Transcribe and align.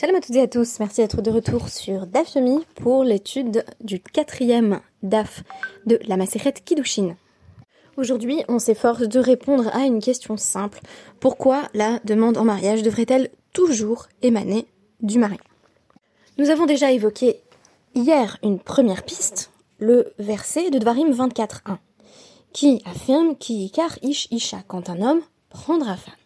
Shalom 0.00 0.16
à 0.16 0.20
toutes 0.22 0.36
et 0.36 0.40
à 0.40 0.48
tous, 0.48 0.80
merci 0.80 1.02
d'être 1.02 1.20
de 1.20 1.30
retour 1.30 1.68
sur 1.68 2.06
DAF 2.06 2.38
pour 2.76 3.04
l'étude 3.04 3.66
du 3.82 4.00
quatrième 4.00 4.80
DAF 5.02 5.42
de 5.84 6.00
la 6.06 6.16
Maseret 6.16 6.54
Kiddushin. 6.54 7.16
Aujourd'hui, 7.98 8.42
on 8.48 8.58
s'efforce 8.58 9.02
de 9.02 9.20
répondre 9.20 9.68
à 9.76 9.80
une 9.80 10.00
question 10.00 10.38
simple. 10.38 10.80
Pourquoi 11.20 11.68
la 11.74 11.98
demande 12.06 12.38
en 12.38 12.44
mariage 12.44 12.82
devrait-elle 12.82 13.28
toujours 13.52 14.06
émaner 14.22 14.64
du 15.02 15.18
mari? 15.18 15.36
Nous 16.38 16.48
avons 16.48 16.64
déjà 16.64 16.90
évoqué 16.92 17.42
hier 17.94 18.38
une 18.42 18.58
première 18.58 19.02
piste, 19.02 19.50
le 19.80 20.14
verset 20.18 20.70
de 20.70 20.78
Dvarim 20.78 21.12
24.1, 21.12 21.76
qui 22.54 22.80
affirme 22.86 23.36
qui 23.36 23.70
car 23.70 23.98
ish 24.00 24.28
isha 24.30 24.62
quand 24.66 24.88
un 24.88 25.02
homme 25.02 25.20
prendra 25.50 25.98
femme 25.98 26.19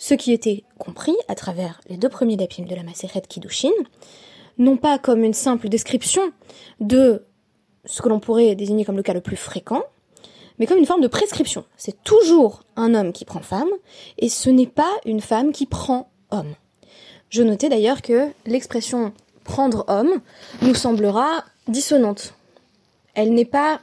ce 0.00 0.14
qui 0.14 0.32
était 0.32 0.64
compris 0.78 1.14
à 1.28 1.34
travers 1.34 1.78
les 1.88 1.98
deux 1.98 2.08
premiers 2.08 2.38
dapim 2.38 2.64
de 2.64 2.74
la 2.74 2.82
Maseret 2.82 3.20
Kiddushin, 3.20 3.68
non 4.56 4.78
pas 4.78 4.98
comme 4.98 5.22
une 5.22 5.34
simple 5.34 5.68
description 5.68 6.32
de 6.80 7.26
ce 7.84 8.00
que 8.00 8.08
l'on 8.08 8.18
pourrait 8.18 8.54
désigner 8.54 8.86
comme 8.86 8.96
le 8.96 9.02
cas 9.02 9.12
le 9.12 9.20
plus 9.20 9.36
fréquent, 9.36 9.82
mais 10.58 10.66
comme 10.66 10.78
une 10.78 10.86
forme 10.86 11.02
de 11.02 11.06
prescription. 11.06 11.66
C'est 11.76 12.02
toujours 12.02 12.62
un 12.76 12.94
homme 12.94 13.12
qui 13.12 13.26
prend 13.26 13.40
femme, 13.40 13.68
et 14.16 14.30
ce 14.30 14.48
n'est 14.48 14.66
pas 14.66 14.90
une 15.04 15.20
femme 15.20 15.52
qui 15.52 15.66
prend 15.66 16.10
homme. 16.30 16.54
Je 17.28 17.42
notais 17.42 17.68
d'ailleurs 17.68 18.00
que 18.00 18.30
l'expression 18.46 19.12
prendre 19.44 19.84
homme 19.86 20.22
nous 20.62 20.74
semblera 20.74 21.44
dissonante. 21.68 22.34
Elle 23.14 23.34
n'est 23.34 23.44
pas 23.44 23.80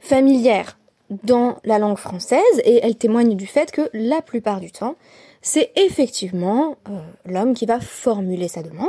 familière 0.00 0.78
dans 1.10 1.58
la 1.64 1.78
langue 1.78 1.96
française 1.96 2.42
et 2.64 2.80
elle 2.82 2.96
témoigne 2.96 3.36
du 3.36 3.46
fait 3.46 3.70
que 3.70 3.88
la 3.92 4.20
plupart 4.22 4.60
du 4.60 4.70
temps, 4.70 4.96
c'est 5.42 5.72
effectivement 5.76 6.76
euh, 6.88 7.00
l'homme 7.24 7.54
qui 7.54 7.66
va 7.66 7.80
formuler 7.80 8.48
sa 8.48 8.62
demande. 8.62 8.88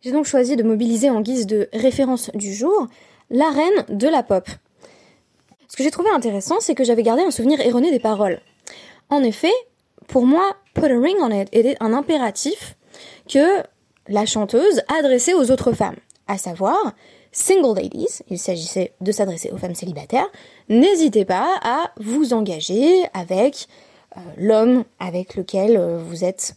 J'ai 0.00 0.12
donc 0.12 0.26
choisi 0.26 0.56
de 0.56 0.62
mobiliser 0.62 1.10
en 1.10 1.20
guise 1.20 1.46
de 1.46 1.68
référence 1.72 2.30
du 2.34 2.52
jour 2.52 2.88
la 3.30 3.50
reine 3.50 3.84
de 3.88 4.08
la 4.08 4.22
pop. 4.22 4.48
Ce 5.68 5.76
que 5.76 5.82
j'ai 5.82 5.90
trouvé 5.90 6.10
intéressant, 6.10 6.60
c'est 6.60 6.74
que 6.74 6.84
j'avais 6.84 7.02
gardé 7.02 7.22
un 7.22 7.30
souvenir 7.30 7.60
erroné 7.60 7.90
des 7.90 7.98
paroles. 7.98 8.40
En 9.08 9.22
effet, 9.22 9.52
pour 10.06 10.26
moi, 10.26 10.56
put 10.74 10.84
a 10.84 11.00
ring 11.00 11.16
on 11.20 11.30
it 11.30 11.48
était 11.52 11.76
un 11.80 11.92
impératif 11.92 12.76
que 13.28 13.62
la 14.08 14.26
chanteuse 14.26 14.82
adressait 14.88 15.34
aux 15.34 15.50
autres 15.50 15.72
femmes, 15.72 15.96
à 16.28 16.36
savoir 16.36 16.94
single 17.32 17.76
ladies, 17.76 18.22
il 18.30 18.38
s'agissait 18.38 18.92
de 19.00 19.10
s'adresser 19.10 19.50
aux 19.50 19.56
femmes 19.56 19.74
célibataires, 19.74 20.28
n'hésitez 20.68 21.24
pas 21.24 21.58
à 21.62 21.90
vous 21.98 22.32
engager 22.32 23.04
avec 23.12 23.66
l'homme 24.36 24.84
avec 24.98 25.34
lequel 25.34 25.76
euh, 25.76 25.98
vous 25.98 26.24
êtes 26.24 26.56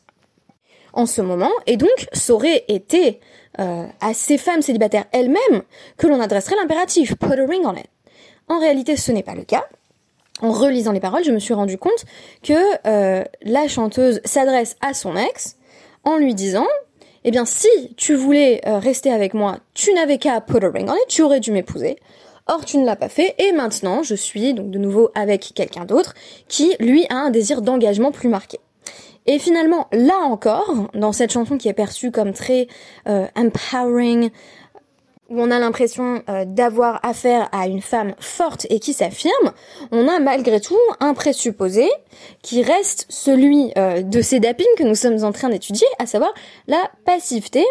en 0.93 1.05
ce 1.05 1.21
moment, 1.21 1.51
et 1.67 1.77
donc 1.77 2.07
ça 2.13 2.33
aurait 2.33 2.65
été 2.67 3.19
euh, 3.59 3.85
à 4.01 4.13
ces 4.13 4.37
femmes 4.37 4.61
célibataires 4.61 5.05
elles-mêmes 5.11 5.61
que 5.97 6.07
l'on 6.07 6.19
adresserait 6.19 6.55
l'impératif 6.55 7.15
put 7.15 7.33
a 7.33 7.45
ring 7.45 7.63
on 7.65 7.75
it. 7.75 7.85
En 8.47 8.59
réalité, 8.59 8.95
ce 8.95 9.11
n'est 9.11 9.23
pas 9.23 9.35
le 9.35 9.43
cas. 9.43 9.65
En 10.41 10.51
relisant 10.51 10.91
les 10.91 10.99
paroles, 10.99 11.23
je 11.23 11.31
me 11.31 11.39
suis 11.39 11.53
rendu 11.53 11.77
compte 11.77 12.05
que 12.43 12.53
la 13.41 13.67
chanteuse 13.67 14.21
s'adresse 14.23 14.75
à 14.81 14.93
son 14.93 15.15
ex 15.17 15.57
en 16.03 16.17
lui 16.17 16.33
disant 16.35 16.67
eh 17.23 17.31
bien, 17.31 17.43
si 17.43 17.67
tu 17.97 18.15
voulais 18.15 18.61
rester 18.63 19.11
avec 19.11 19.33
moi, 19.33 19.57
tu 19.73 19.93
n'avais 19.93 20.17
qu'à 20.17 20.39
put 20.39 20.63
a 20.63 20.69
ring 20.69 20.87
on 20.89 20.95
it, 20.95 21.07
tu 21.07 21.23
aurais 21.23 21.39
dû 21.39 21.51
m'épouser. 21.51 21.97
Or, 22.47 22.63
tu 22.65 22.77
ne 22.77 22.85
l'as 22.85 22.95
pas 22.95 23.09
fait, 23.09 23.35
et 23.39 23.51
maintenant, 23.51 24.03
je 24.03 24.15
suis 24.15 24.53
donc 24.53 24.71
de 24.71 24.79
nouveau 24.79 25.09
avec 25.15 25.51
quelqu'un 25.53 25.85
d'autre 25.85 26.13
qui, 26.47 26.75
lui, 26.79 27.05
a 27.09 27.15
un 27.15 27.29
désir 27.29 27.61
d'engagement 27.61 28.11
plus 28.11 28.29
marqué. 28.29 28.59
Et 29.25 29.39
finalement, 29.39 29.87
là 29.91 30.17
encore, 30.23 30.89
dans 30.93 31.11
cette 31.11 31.33
chanson 31.33 31.57
qui 31.57 31.67
est 31.67 31.73
perçue 31.73 32.11
comme 32.11 32.31
très 32.31 32.67
euh, 33.09 33.27
empowering, 33.35 34.29
où 35.29 35.41
on 35.41 35.51
a 35.51 35.59
l'impression 35.59 36.23
euh, 36.29 36.45
d'avoir 36.45 37.03
affaire 37.03 37.49
à 37.51 37.67
une 37.67 37.81
femme 37.81 38.13
forte 38.19 38.65
et 38.69 38.79
qui 38.79 38.93
s'affirme, 38.93 39.51
on 39.91 40.07
a 40.07 40.19
malgré 40.19 40.61
tout 40.61 40.77
un 41.01 41.13
présupposé 41.13 41.87
qui 42.41 42.63
reste 42.63 43.05
celui 43.09 43.71
euh, 43.77 44.01
de 44.01 44.21
ces 44.21 44.39
dapines 44.39 44.65
que 44.77 44.83
nous 44.83 44.95
sommes 44.95 45.23
en 45.25 45.33
train 45.33 45.49
d'étudier, 45.49 45.87
à 45.99 46.05
savoir 46.05 46.33
la 46.67 46.89
passivité 47.05 47.65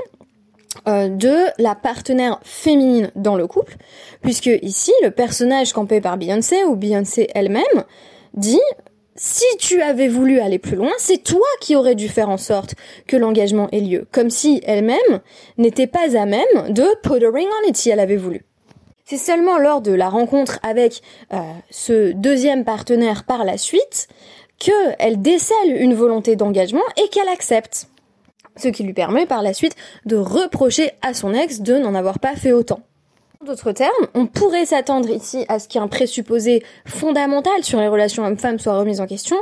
de 0.87 1.63
la 1.63 1.75
partenaire 1.75 2.41
féminine 2.43 3.11
dans 3.17 3.37
le 3.37 3.47
couple, 3.47 3.77
puisque 4.23 4.51
ici, 4.63 4.93
le 5.03 5.11
personnage 5.11 5.73
campé 5.73 6.01
par 6.01 6.17
Beyoncé, 6.17 6.65
ou 6.65 6.77
Beyoncé 6.77 7.29
elle-même, 7.35 7.85
dit 8.35 8.61
si 9.17 9.45
tu 9.59 9.81
avais 9.81 10.09
voulu 10.09 10.41
aller 10.41 10.59
plus 10.59 10.77
loin, 10.77 10.93
c'est 10.99 11.23
toi 11.23 11.47
qui 11.61 11.75
aurais 11.75 11.95
dû 11.95 12.09
faire 12.09 12.29
en 12.29 12.37
sorte 12.37 12.75
que 13.07 13.17
l'engagement 13.17 13.69
ait 13.73 13.81
lieu, 13.81 14.07
comme 14.13 14.31
si 14.31 14.61
elle-même 14.65 15.21
n'était 15.57 15.87
pas 15.87 16.17
à 16.17 16.27
même 16.27 16.43
de 16.69 16.85
put 17.03 17.25
a 17.25 17.31
ring 17.31 17.49
on 17.49 17.69
it 17.69 17.77
si 17.77 17.91
elle 17.91 18.01
avait 18.01 18.17
voulu. 18.17 18.45
C'est 19.05 19.17
seulement 19.17 19.59
lors 19.59 19.81
de 19.81 19.93
la 19.93 20.09
rencontre 20.09 20.59
avec 20.63 21.01
euh, 21.33 21.39
ce 21.71 22.13
deuxième 22.13 22.65
partenaire 22.65 23.25
par 23.25 23.45
la 23.45 23.57
suite 23.57 24.09
qu'elle 24.59 25.23
décèle 25.23 25.77
une 25.79 25.95
volonté 25.95 26.37
d'engagement 26.37 26.85
et 26.97 27.09
qu'elle 27.09 27.29
accepte 27.29 27.89
ce 28.57 28.69
qui 28.69 28.83
lui 28.83 28.93
permet 28.93 29.27
par 29.27 29.43
la 29.43 29.55
suite 29.55 29.77
de 30.05 30.17
reprocher 30.17 30.93
à 31.03 31.15
son 31.15 31.35
ex 31.35 31.61
de 31.61 31.79
n'en 31.79 31.95
avoir 31.95 32.19
pas 32.19 32.37
fait 32.37 32.53
autant. 32.53 32.81
En 33.43 33.47
d'autres 33.47 33.73
termes, 33.73 33.93
on 34.15 34.27
pourrait 34.27 34.65
s'attendre 34.65 35.11
ici 35.11 35.45
à 35.49 35.59
ce 35.59 35.69
qu'un 35.69 35.89
présupposé 35.89 36.63
fondamental 36.87 37.63
sur 37.63 37.81
les 37.81 37.89
relations 37.89 38.25
hommes-femmes 38.25 38.59
soit 38.59 38.79
remis 38.79 39.01
en 39.01 39.07
question. 39.07 39.37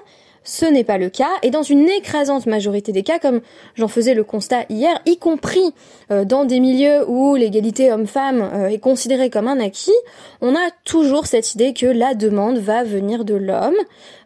Ce 0.46 0.66
n'est 0.66 0.84
pas 0.84 0.98
le 0.98 1.08
cas, 1.08 1.30
et 1.42 1.50
dans 1.50 1.62
une 1.62 1.88
écrasante 1.88 2.44
majorité 2.44 2.92
des 2.92 3.02
cas, 3.02 3.18
comme 3.18 3.40
j'en 3.76 3.88
faisais 3.88 4.12
le 4.12 4.24
constat 4.24 4.66
hier, 4.68 5.00
y 5.06 5.16
compris 5.16 5.72
euh, 6.10 6.26
dans 6.26 6.44
des 6.44 6.60
milieux 6.60 7.08
où 7.08 7.34
l'égalité 7.34 7.90
homme-femme 7.90 8.42
euh, 8.42 8.68
est 8.68 8.78
considérée 8.78 9.30
comme 9.30 9.48
un 9.48 9.58
acquis, 9.58 9.94
on 10.42 10.54
a 10.54 10.70
toujours 10.84 11.26
cette 11.26 11.54
idée 11.54 11.72
que 11.72 11.86
la 11.86 12.14
demande 12.14 12.58
va 12.58 12.84
venir 12.84 13.24
de 13.24 13.34
l'homme, 13.34 13.74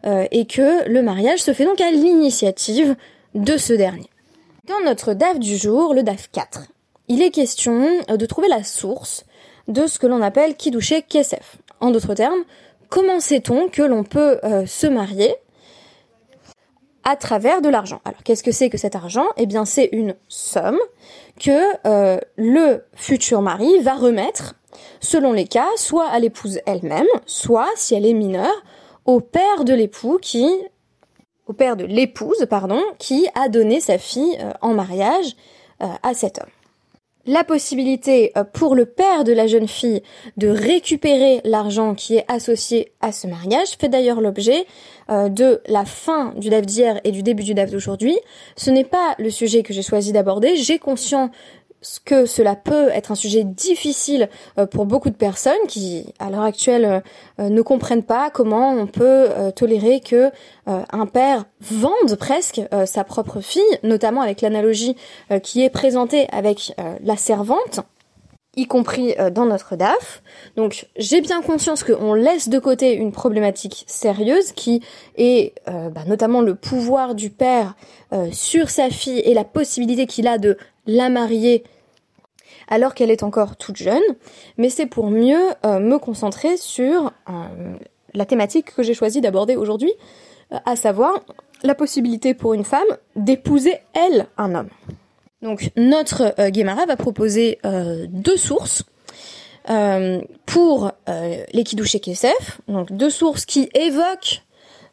euh, 0.05 0.25
et 0.31 0.45
que 0.45 0.89
le 0.89 1.01
mariage 1.01 1.39
se 1.39 1.53
fait 1.53 1.63
donc 1.63 1.79
à 1.79 1.89
l'initiative 1.89 2.97
de 3.33 3.55
ce 3.55 3.71
dernier. 3.71 4.09
Dans 4.69 4.85
notre 4.85 5.15
DAF 5.15 5.39
du 5.39 5.57
jour, 5.57 5.95
le 5.95 6.03
DAF 6.03 6.29
4, 6.31 6.67
il 7.07 7.23
est 7.23 7.31
question 7.31 7.87
euh, 8.07 8.17
de 8.17 8.25
trouver 8.27 8.47
la 8.47 8.63
source 8.63 9.25
de 9.67 9.87
ce 9.87 9.97
que 9.97 10.05
l'on 10.05 10.21
appelle 10.21 10.55
Kidouché 10.55 11.01
Kesef. 11.01 11.57
En 11.79 11.89
d'autres 11.89 12.13
termes, 12.13 12.43
comment 12.87 13.19
sait-on 13.19 13.67
que 13.69 13.81
l'on 13.81 14.03
peut 14.03 14.37
euh, 14.43 14.67
se 14.67 14.85
marier 14.85 15.35
à 17.03 17.15
travers 17.15 17.63
de 17.63 17.69
l'argent? 17.69 17.99
Alors 18.05 18.21
qu'est-ce 18.21 18.43
que 18.43 18.51
c'est 18.51 18.69
que 18.69 18.77
cet 18.77 18.95
argent? 18.95 19.25
Eh 19.37 19.47
bien 19.47 19.65
c'est 19.65 19.89
une 19.91 20.13
somme 20.27 20.77
que 21.39 21.87
euh, 21.87 22.19
le 22.37 22.85
futur 22.93 23.41
mari 23.41 23.79
va 23.79 23.95
remettre, 23.95 24.53
selon 24.99 25.33
les 25.33 25.47
cas, 25.47 25.69
soit 25.77 26.07
à 26.09 26.19
l'épouse 26.19 26.59
elle-même, 26.67 27.07
soit, 27.25 27.69
si 27.75 27.95
elle 27.95 28.05
est 28.05 28.13
mineure, 28.13 28.63
au 29.05 29.19
père 29.19 29.63
de 29.65 29.73
l'époux 29.73 30.19
qui 30.21 30.47
au 31.49 31.53
père 31.53 31.75
de 31.75 31.83
l'épouse, 31.83 32.45
pardon, 32.47 32.81
qui 32.99 33.27
a 33.33 33.49
donné 33.49 33.81
sa 33.81 33.97
fille 33.97 34.37
euh, 34.39 34.51
en 34.61 34.73
mariage 34.73 35.35
euh, 35.81 35.87
à 36.03 36.13
cet 36.13 36.37
homme. 36.37 36.49
La 37.25 37.43
possibilité 37.43 38.31
euh, 38.37 38.43
pour 38.43 38.75
le 38.75 38.85
père 38.85 39.23
de 39.23 39.33
la 39.33 39.47
jeune 39.47 39.67
fille 39.67 40.03
de 40.37 40.47
récupérer 40.47 41.41
l'argent 41.43 41.95
qui 41.95 42.17
est 42.17 42.25
associé 42.27 42.93
à 43.01 43.11
ce 43.11 43.25
mariage 43.25 43.69
fait 43.79 43.89
d'ailleurs 43.89 44.21
l'objet 44.21 44.65
de 45.09 45.59
la 45.67 45.85
fin 45.85 46.35
du 46.37 46.51
DAF 46.51 46.67
d'hier 46.67 47.01
et 47.03 47.11
du 47.11 47.23
début 47.23 47.43
du 47.43 47.55
DAF 47.55 47.71
d'aujourd'hui. 47.71 48.15
Ce 48.55 48.69
n'est 48.69 48.83
pas 48.83 49.15
le 49.17 49.31
sujet 49.31 49.63
que 49.63 49.73
j'ai 49.73 49.81
choisi 49.81 50.11
d'aborder. 50.11 50.55
J'ai 50.55 50.77
conscience 50.77 51.31
que 52.03 52.25
cela 52.25 52.55
peut 52.55 52.89
être 52.89 53.11
un 53.11 53.15
sujet 53.15 53.43
difficile 53.43 54.29
euh, 54.57 54.65
pour 54.65 54.85
beaucoup 54.85 55.09
de 55.09 55.15
personnes 55.15 55.53
qui, 55.67 56.05
à 56.19 56.29
l'heure 56.29 56.43
actuelle, 56.43 57.03
euh, 57.39 57.49
ne 57.49 57.61
comprennent 57.61 58.03
pas 58.03 58.29
comment 58.29 58.73
on 58.73 58.87
peut 58.87 59.27
euh, 59.29 59.51
tolérer 59.51 60.01
que 60.01 60.31
un 60.67 61.07
père 61.07 61.45
vende 61.61 62.15
presque 62.19 62.61
sa 62.85 63.03
propre 63.03 63.41
fille, 63.41 63.63
notamment 63.81 64.21
avec 64.21 64.41
l'analogie 64.41 64.95
qui 65.41 65.63
est 65.63 65.71
présentée 65.71 66.27
avec 66.31 66.75
la 67.03 67.17
servante 67.17 67.79
y 68.55 68.67
compris 68.67 69.15
dans 69.31 69.47
notre 69.47 69.75
DAF. 69.75 70.21
Donc 70.57 70.85
j'ai 70.95 71.21
bien 71.21 71.41
conscience 71.41 71.83
qu'on 71.83 72.13
laisse 72.13 72.49
de 72.49 72.59
côté 72.59 72.93
une 72.93 73.11
problématique 73.11 73.83
sérieuse 73.87 74.51
qui 74.51 74.83
est 75.17 75.55
bah, 75.65 76.03
notamment 76.05 76.41
le 76.41 76.53
pouvoir 76.53 77.15
du 77.15 77.31
père 77.31 77.73
sur 78.31 78.69
sa 78.69 78.91
fille 78.91 79.19
et 79.21 79.33
la 79.33 79.43
possibilité 79.43 80.05
qu'il 80.05 80.27
a 80.27 80.37
de 80.37 80.55
la 80.89 81.09
marier 81.09 81.63
alors 82.67 82.93
qu'elle 82.93 83.11
est 83.11 83.23
encore 83.23 83.55
toute 83.55 83.77
jeune, 83.77 84.03
mais 84.57 84.69
c'est 84.69 84.85
pour 84.85 85.09
mieux 85.09 85.49
euh, 85.65 85.79
me 85.79 85.97
concentrer 85.97 86.57
sur 86.57 87.11
euh, 87.29 87.31
la 88.13 88.25
thématique 88.25 88.73
que 88.75 88.83
j'ai 88.83 88.93
choisi 88.93 89.21
d'aborder 89.21 89.55
aujourd'hui, 89.55 89.91
euh, 90.51 90.57
à 90.65 90.75
savoir 90.75 91.19
la 91.63 91.75
possibilité 91.75 92.33
pour 92.33 92.53
une 92.53 92.63
femme 92.63 92.87
d'épouser 93.15 93.77
elle 93.93 94.27
un 94.37 94.55
homme. 94.55 94.69
Donc 95.41 95.71
notre 95.77 96.49
Guémara 96.49 96.85
va 96.85 96.97
proposer 96.97 97.59
deux 98.09 98.35
sources 98.35 98.83
pour 100.45 100.91
les 101.07 101.63
Kidouché 101.63 102.01
Kesef, 102.01 102.59
donc 102.67 102.91
deux 102.91 103.09
sources 103.09 103.45
qui 103.45 103.69
évoquent 103.73 104.41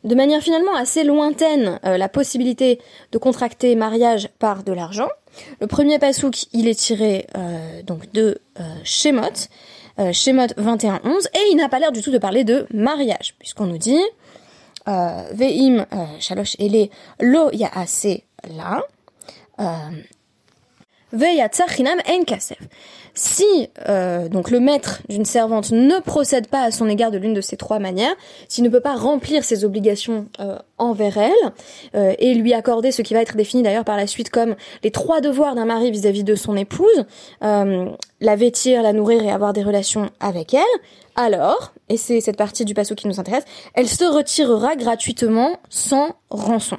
de 0.04 0.14
manière 0.14 0.40
finalement 0.40 0.75
assez 0.76 1.02
lointaine 1.02 1.81
la 1.82 2.08
possibilité 2.08 2.81
de 3.10 3.19
contracter 3.19 3.75
mariage 3.75 4.28
par 4.38 4.62
de 4.62 4.72
l'argent, 4.72 5.08
Le 5.60 5.66
premier 5.66 5.98
pasouk, 5.98 6.46
il 6.52 6.68
est 6.68 6.78
tiré 6.78 7.26
euh, 7.36 7.82
donc 7.82 8.12
de 8.12 8.40
euh, 8.60 8.62
Shemot, 8.84 9.48
euh, 9.98 10.12
Shemot 10.12 10.46
21.11, 10.58 11.26
et 11.34 11.50
il 11.50 11.56
n'a 11.56 11.68
pas 11.68 11.78
l'air 11.78 11.92
du 11.92 12.02
tout 12.02 12.10
de 12.10 12.18
parler 12.18 12.44
de 12.44 12.66
mariage, 12.72 13.34
puisqu'on 13.38 13.66
nous 13.66 13.78
dit 13.78 14.00
Ve'im 14.86 15.84
shalosh 16.20 16.54
ele 16.60 16.90
lo 17.18 17.50
ya'ase 17.50 18.22
la, 18.56 18.82
en 22.08 22.24
kasef. 22.24 22.58
Si 23.18 23.70
euh, 23.88 24.28
donc 24.28 24.50
le 24.50 24.60
maître 24.60 25.00
d'une 25.08 25.24
servante 25.24 25.70
ne 25.70 25.98
procède 26.00 26.48
pas 26.48 26.60
à 26.60 26.70
son 26.70 26.86
égard 26.86 27.10
de 27.10 27.16
l'une 27.16 27.32
de 27.32 27.40
ces 27.40 27.56
trois 27.56 27.78
manières, 27.78 28.14
s'il 28.46 28.62
ne 28.62 28.68
peut 28.68 28.80
pas 28.80 28.94
remplir 28.94 29.42
ses 29.42 29.64
obligations 29.64 30.26
euh, 30.38 30.58
envers 30.76 31.16
elle 31.16 31.32
euh, 31.94 32.12
et 32.18 32.34
lui 32.34 32.52
accorder 32.52 32.92
ce 32.92 33.00
qui 33.00 33.14
va 33.14 33.22
être 33.22 33.34
défini 33.34 33.62
d'ailleurs 33.62 33.86
par 33.86 33.96
la 33.96 34.06
suite 34.06 34.28
comme 34.28 34.54
les 34.84 34.90
trois 34.90 35.22
devoirs 35.22 35.54
d'un 35.54 35.64
mari 35.64 35.90
vis-à-vis 35.90 36.24
de 36.24 36.34
son 36.34 36.56
épouse, 36.56 37.06
la 37.40 38.36
vêtir, 38.36 38.82
la 38.82 38.92
nourrir 38.92 39.22
et 39.22 39.30
avoir 39.30 39.54
des 39.54 39.62
relations 39.62 40.10
avec 40.20 40.52
elle, 40.52 40.60
alors, 41.16 41.72
et 41.88 41.96
c'est 41.96 42.20
cette 42.20 42.36
partie 42.36 42.66
du 42.66 42.74
passo 42.74 42.94
qui 42.94 43.08
nous 43.08 43.19
intéresse, 43.19 43.44
elle 43.74 43.88
se 43.88 44.04
retirera 44.04 44.76
gratuitement 44.76 45.58
sans 45.70 46.16
rançon. 46.28 46.76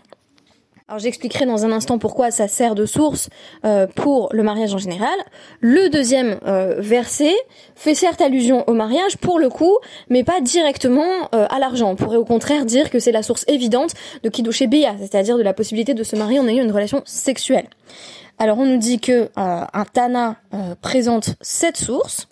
Alors 0.90 1.00
j'expliquerai 1.00 1.46
dans 1.46 1.66
un 1.66 1.74
instant 1.74 1.98
pourquoi 1.98 2.32
ça 2.32 2.48
sert 2.48 2.74
de 2.74 2.86
source 2.86 3.28
euh, 3.66 3.88
pour 3.88 4.30
le 4.32 4.42
mariage 4.42 4.74
en 4.74 4.78
général. 4.78 5.18
Le 5.60 5.90
deuxième 5.90 6.40
euh, 6.48 6.76
verset 6.78 7.36
fait 7.76 7.94
certes 7.94 8.22
allusion 8.22 8.64
au 8.68 8.74
mariage 8.74 9.18
pour 9.18 9.38
le 9.38 9.50
coup, 9.50 9.78
mais 10.10 10.24
pas 10.24 10.40
directement 10.40 11.28
euh, 11.36 11.46
à 11.50 11.60
l'argent. 11.60 11.92
On 11.92 11.98
pourrait 11.98 12.16
au 12.16 12.24
contraire 12.24 12.64
dire 12.64 12.90
que 12.90 13.00
c'est 13.00 13.12
la 13.12 13.22
source 13.22 13.44
évidente 13.50 13.96
de 14.24 14.30
Kidouché 14.30 14.68
Bia, 14.68 14.96
c'est-à-dire 14.98 15.38
de 15.38 15.44
la 15.44 15.54
possibilité 15.54 15.94
de 15.94 16.04
se 16.04 16.16
marier 16.16 16.40
en 16.40 16.48
ayant 16.48 16.64
une 16.64 16.72
relation 16.72 17.02
sexuelle. 17.04 17.68
Alors 18.40 18.58
on 18.58 18.66
nous 18.66 18.78
dit 18.78 19.02
que 19.02 19.30
un 19.36 19.86
Tana 19.92 20.38
présente 20.82 21.36
cette 21.42 21.76
source. 21.76 22.30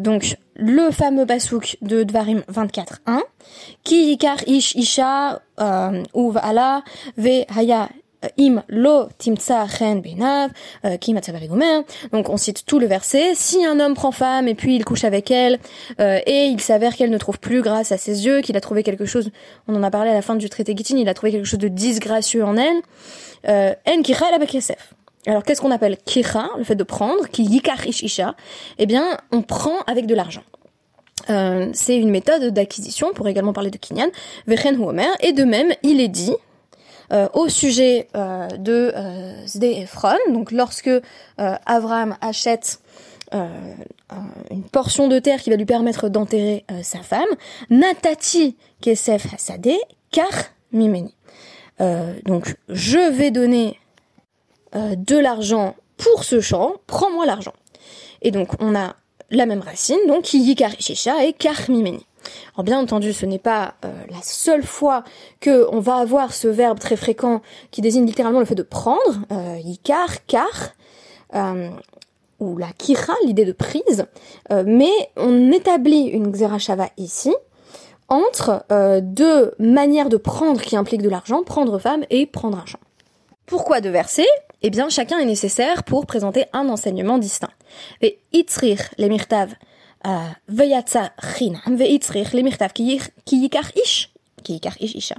donc 0.00 0.36
le 0.56 0.90
fameux 0.90 1.26
pasouk 1.26 1.76
de 1.82 2.02
Dvarim 2.04 2.42
24.1, 2.52 3.20
qui 3.82 4.10
yikar 4.10 4.38
ish 4.46 4.74
isha 4.74 5.42
euh, 5.60 6.02
uv 6.14 6.38
ala 6.42 6.82
ve 7.16 7.44
haya 7.48 7.88
euh, 8.24 8.28
im 8.38 8.62
lo 8.68 9.08
timtsa 9.18 9.66
chen 9.68 10.00
benav 10.00 10.50
euh, 10.84 10.96
ki 10.96 11.14
Donc 12.12 12.28
on 12.28 12.36
cite 12.36 12.64
tout 12.66 12.78
le 12.78 12.86
verset. 12.86 13.34
Si 13.34 13.64
un 13.64 13.80
homme 13.80 13.94
prend 13.94 14.12
femme 14.12 14.48
et 14.48 14.54
puis 14.54 14.76
il 14.76 14.84
couche 14.84 15.04
avec 15.04 15.30
elle 15.30 15.58
et 15.98 16.46
il 16.46 16.60
s'avère 16.60 16.96
qu'elle 16.96 17.10
ne 17.10 17.18
trouve 17.18 17.38
plus 17.38 17.60
grâce 17.60 17.92
à 17.92 17.98
ses 17.98 18.24
yeux, 18.24 18.40
qu'il 18.40 18.56
a 18.56 18.60
trouvé 18.60 18.82
quelque 18.82 19.06
chose, 19.06 19.30
on 19.68 19.74
en 19.74 19.82
a 19.82 19.90
parlé 19.90 20.10
à 20.10 20.14
la 20.14 20.22
fin 20.22 20.36
du 20.36 20.48
traité 20.48 20.74
Gittin, 20.76 20.96
il 20.96 21.08
a 21.08 21.14
trouvé 21.14 21.32
quelque 21.32 21.46
chose 21.46 21.58
de 21.58 21.68
disgracieux 21.68 22.44
en 22.44 22.56
elle, 22.56 23.76
en 23.86 24.02
kira 24.02 24.30
la 24.30 24.38
alors 25.26 25.42
qu'est-ce 25.42 25.60
qu'on 25.60 25.70
appelle 25.70 25.96
kira, 26.04 26.50
le 26.58 26.64
fait 26.64 26.74
de 26.74 26.84
prendre, 26.84 27.28
qui 27.28 27.44
yikar 27.44 27.86
isha? 27.86 28.34
Eh 28.78 28.86
bien, 28.86 29.18
on 29.32 29.42
prend 29.42 29.80
avec 29.86 30.06
de 30.06 30.14
l'argent. 30.14 30.42
Euh, 31.30 31.70
c'est 31.72 31.96
une 31.96 32.10
méthode 32.10 32.52
d'acquisition, 32.52 33.12
pour 33.14 33.28
également 33.28 33.52
parler 33.52 33.70
de 33.70 33.78
kinyan, 33.78 34.08
vechen 34.46 34.76
huomer, 34.76 35.08
et 35.20 35.32
de 35.32 35.44
même, 35.44 35.72
il 35.82 36.00
est 36.00 36.08
dit, 36.08 36.34
euh, 37.12 37.28
au 37.34 37.48
sujet 37.48 38.08
euh, 38.16 38.48
de 38.48 38.92
Zde 39.46 39.64
Ephron, 39.64 40.16
donc 40.28 40.52
lorsque 40.52 40.90
Avram 41.38 42.16
achète 42.20 42.80
une 43.32 44.62
portion 44.70 45.08
de 45.08 45.18
terre 45.18 45.40
qui 45.40 45.50
va 45.50 45.56
lui 45.56 45.64
permettre 45.64 46.08
d'enterrer 46.08 46.64
sa 46.82 47.00
femme, 47.00 47.24
Natati 47.68 48.56
Kesef 48.80 49.34
Hasade, 49.34 49.72
car 50.12 50.30
Mimeni. 50.72 51.14
donc 52.24 52.54
je 52.68 53.10
vais 53.10 53.32
donner 53.32 53.76
euh, 54.76 54.94
de 54.96 55.16
l'argent 55.16 55.76
pour 55.96 56.24
ce 56.24 56.40
champ, 56.40 56.74
prends-moi 56.86 57.26
l'argent. 57.26 57.54
Et 58.22 58.30
donc 58.30 58.50
on 58.60 58.74
a 58.74 58.96
la 59.30 59.46
même 59.46 59.60
racine, 59.60 59.98
donc 60.06 60.22
qui 60.22 60.54
karishisha 60.54 61.24
et 61.24 61.32
karmimeni. 61.32 62.06
Alors 62.54 62.64
bien 62.64 62.78
entendu, 62.78 63.12
ce 63.12 63.26
n'est 63.26 63.38
pas 63.38 63.74
euh, 63.84 63.92
la 64.10 64.22
seule 64.22 64.62
fois 64.62 65.04
que 65.40 65.66
on 65.70 65.80
va 65.80 65.96
avoir 65.96 66.32
ce 66.32 66.48
verbe 66.48 66.78
très 66.78 66.96
fréquent 66.96 67.42
qui 67.70 67.80
désigne 67.80 68.06
littéralement 68.06 68.40
le 68.40 68.46
fait 68.46 68.54
de 68.54 68.62
prendre, 68.62 69.20
euh, 69.32 69.58
yikar, 69.62 70.24
kar, 70.26 70.70
euh, 71.34 71.70
ou 72.40 72.56
la 72.56 72.72
kira, 72.76 73.14
l'idée 73.24 73.44
de 73.44 73.52
prise, 73.52 74.06
mais 74.50 74.90
on 75.16 75.52
établit 75.52 76.06
une 76.06 76.32
xerashava 76.32 76.88
ici 76.96 77.32
entre 78.08 78.64
deux 79.00 79.52
manières 79.58 80.08
de 80.08 80.16
prendre 80.16 80.60
qui 80.60 80.76
impliquent 80.76 81.02
de 81.02 81.08
l'argent, 81.08 81.42
prendre 81.44 81.78
femme 81.78 82.04
et 82.10 82.26
prendre 82.26 82.58
argent. 82.58 82.80
Pourquoi 83.46 83.80
deux 83.80 83.90
versets? 83.90 84.26
Eh 84.66 84.70
bien, 84.70 84.88
chacun 84.88 85.18
est 85.18 85.26
nécessaire 85.26 85.84
pour 85.84 86.06
présenter 86.06 86.46
un 86.54 86.70
enseignement 86.70 87.18
distinct. 87.18 87.50
Itzrir 88.32 88.78
mirtav 88.98 89.50
yikar 94.48 94.76
ish. 94.80 95.12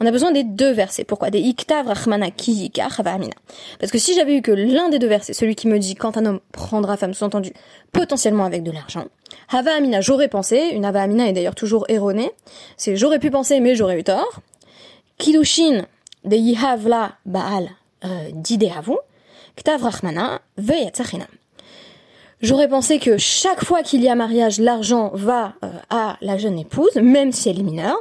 On 0.00 0.06
a 0.06 0.12
besoin 0.12 0.30
des 0.30 0.44
deux 0.44 0.70
versets. 0.70 1.02
Pourquoi? 1.02 1.30
Des 1.30 1.40
iktav 1.40 1.88
rachmana 1.88 2.30
ki 2.30 2.52
yikar 2.52 2.92
amina. 3.04 3.34
Parce 3.80 3.90
que 3.90 3.98
si 3.98 4.14
j'avais 4.14 4.36
eu 4.36 4.42
que 4.42 4.52
l'un 4.52 4.90
des 4.90 5.00
deux 5.00 5.08
versets, 5.08 5.32
celui 5.32 5.56
qui 5.56 5.66
me 5.66 5.80
dit 5.80 5.96
quand 5.96 6.16
un 6.16 6.26
homme 6.26 6.40
prendra 6.52 6.96
femme, 6.96 7.14
sous-entendu 7.14 7.52
potentiellement 7.90 8.44
avec 8.44 8.62
de 8.62 8.70
l'argent, 8.70 9.06
Hava 9.48 9.74
Amina, 9.74 10.02
j'aurais 10.02 10.28
pensé, 10.28 10.70
une 10.72 10.84
Hava 10.84 11.02
Amina 11.02 11.28
est 11.28 11.32
d'ailleurs 11.32 11.56
toujours 11.56 11.84
erronée, 11.88 12.30
c'est 12.76 12.94
j'aurais 12.94 13.18
pu 13.18 13.32
penser 13.32 13.58
mais 13.58 13.74
j'aurais 13.74 13.98
eu 13.98 14.04
tort. 14.04 14.40
Kidushin, 15.18 15.84
de 16.24 16.36
Yihavla 16.36 17.16
Baal 17.26 17.70
euh, 18.04 18.30
Didehavu, 18.32 18.96
Ktav 19.56 19.82
Rachmana 19.82 20.40
J'aurais 22.40 22.68
pensé 22.68 22.98
que 22.98 23.16
chaque 23.16 23.64
fois 23.64 23.82
qu'il 23.82 24.02
y 24.02 24.08
a 24.08 24.14
mariage, 24.14 24.58
l'argent 24.60 25.10
va 25.14 25.54
euh, 25.64 25.68
à 25.88 26.16
la 26.20 26.36
jeune 26.36 26.58
épouse, 26.58 26.94
même 26.96 27.32
si 27.32 27.48
elle 27.48 27.58
est 27.58 27.64
mineure. 27.64 27.96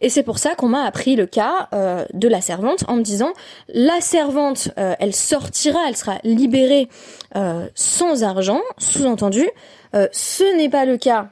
Et 0.00 0.08
c'est 0.08 0.22
pour 0.22 0.38
ça 0.38 0.54
qu'on 0.54 0.68
m'a 0.68 0.84
appris 0.84 1.16
le 1.16 1.26
cas 1.26 1.68
euh, 1.72 2.04
de 2.14 2.28
la 2.28 2.40
servante 2.40 2.84
en 2.88 2.96
me 2.96 3.02
disant 3.02 3.32
la 3.68 4.00
servante, 4.00 4.70
elle 4.76 5.14
sortira, 5.14 5.80
elle 5.88 5.96
sera 5.96 6.18
libérée 6.24 6.88
sans 7.74 8.22
argent. 8.22 8.60
Sous-entendu, 8.78 9.48
ce 9.92 10.56
n'est 10.56 10.68
pas 10.68 10.84
le 10.84 10.96
cas 10.96 11.28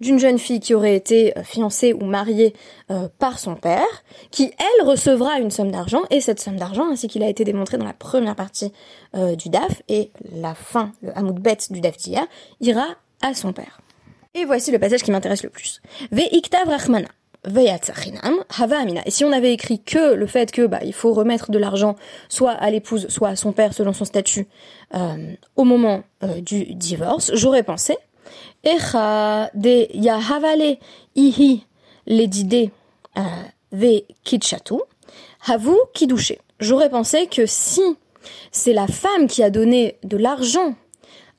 d'une 0.00 0.18
jeune 0.18 0.38
fille 0.38 0.60
qui 0.60 0.74
aurait 0.74 0.96
été 0.96 1.36
euh, 1.36 1.42
fiancée 1.42 1.92
ou 1.92 2.04
mariée 2.04 2.54
euh, 2.90 3.08
par 3.18 3.38
son 3.38 3.54
père, 3.54 3.86
qui 4.30 4.52
elle 4.58 4.86
recevra 4.86 5.38
une 5.38 5.50
somme 5.50 5.70
d'argent, 5.70 6.02
et 6.10 6.20
cette 6.20 6.40
somme 6.40 6.56
d'argent, 6.56 6.90
ainsi 6.90 7.08
qu'il 7.08 7.22
a 7.22 7.28
été 7.28 7.44
démontré 7.44 7.78
dans 7.78 7.86
la 7.86 7.94
première 7.94 8.36
partie 8.36 8.72
euh, 9.14 9.36
du 9.36 9.48
DAF, 9.48 9.82
et 9.88 10.10
la 10.32 10.54
fin, 10.54 10.92
le 11.02 11.16
hamoud 11.16 11.38
bête 11.38 11.72
du 11.72 11.80
DAF 11.80 11.96
d'hier, 11.96 12.26
ira 12.60 12.86
à 13.22 13.34
son 13.34 13.52
père. 13.52 13.80
Et 14.34 14.44
voici 14.44 14.70
le 14.70 14.78
passage 14.78 15.02
qui 15.02 15.10
m'intéresse 15.10 15.42
le 15.42 15.48
plus. 15.48 15.80
Rachmana. 16.68 17.08
Et 19.06 19.10
si 19.10 19.24
on 19.24 19.30
avait 19.30 19.52
écrit 19.52 19.80
que 19.80 20.14
le 20.14 20.26
fait 20.26 20.50
que 20.50 20.66
bah 20.66 20.80
il 20.82 20.92
faut 20.92 21.14
remettre 21.14 21.52
de 21.52 21.58
l'argent 21.58 21.94
soit 22.28 22.50
à 22.50 22.70
l'épouse, 22.70 23.06
soit 23.08 23.28
à 23.28 23.36
son 23.36 23.52
père 23.52 23.72
selon 23.72 23.92
son 23.92 24.04
statut 24.04 24.48
au 25.54 25.62
moment 25.62 26.02
du 26.40 26.74
divorce, 26.74 27.30
j'aurais 27.34 27.62
pensé 27.62 27.96
Echa 28.64 29.50
de 29.54 29.86
Yahavale 29.94 30.78
ihi 31.14 31.64
ledide 32.06 32.70
euh, 33.16 33.22
ve 33.72 34.04
kitchatu, 34.24 34.76
havu 35.46 35.74
kidouché. 35.94 36.38
J'aurais 36.60 36.90
pensé 36.90 37.26
que 37.26 37.46
si 37.46 37.82
c'est 38.50 38.72
la 38.72 38.86
femme 38.86 39.26
qui 39.28 39.42
a 39.42 39.50
donné 39.50 39.98
de 40.02 40.16
l'argent 40.16 40.74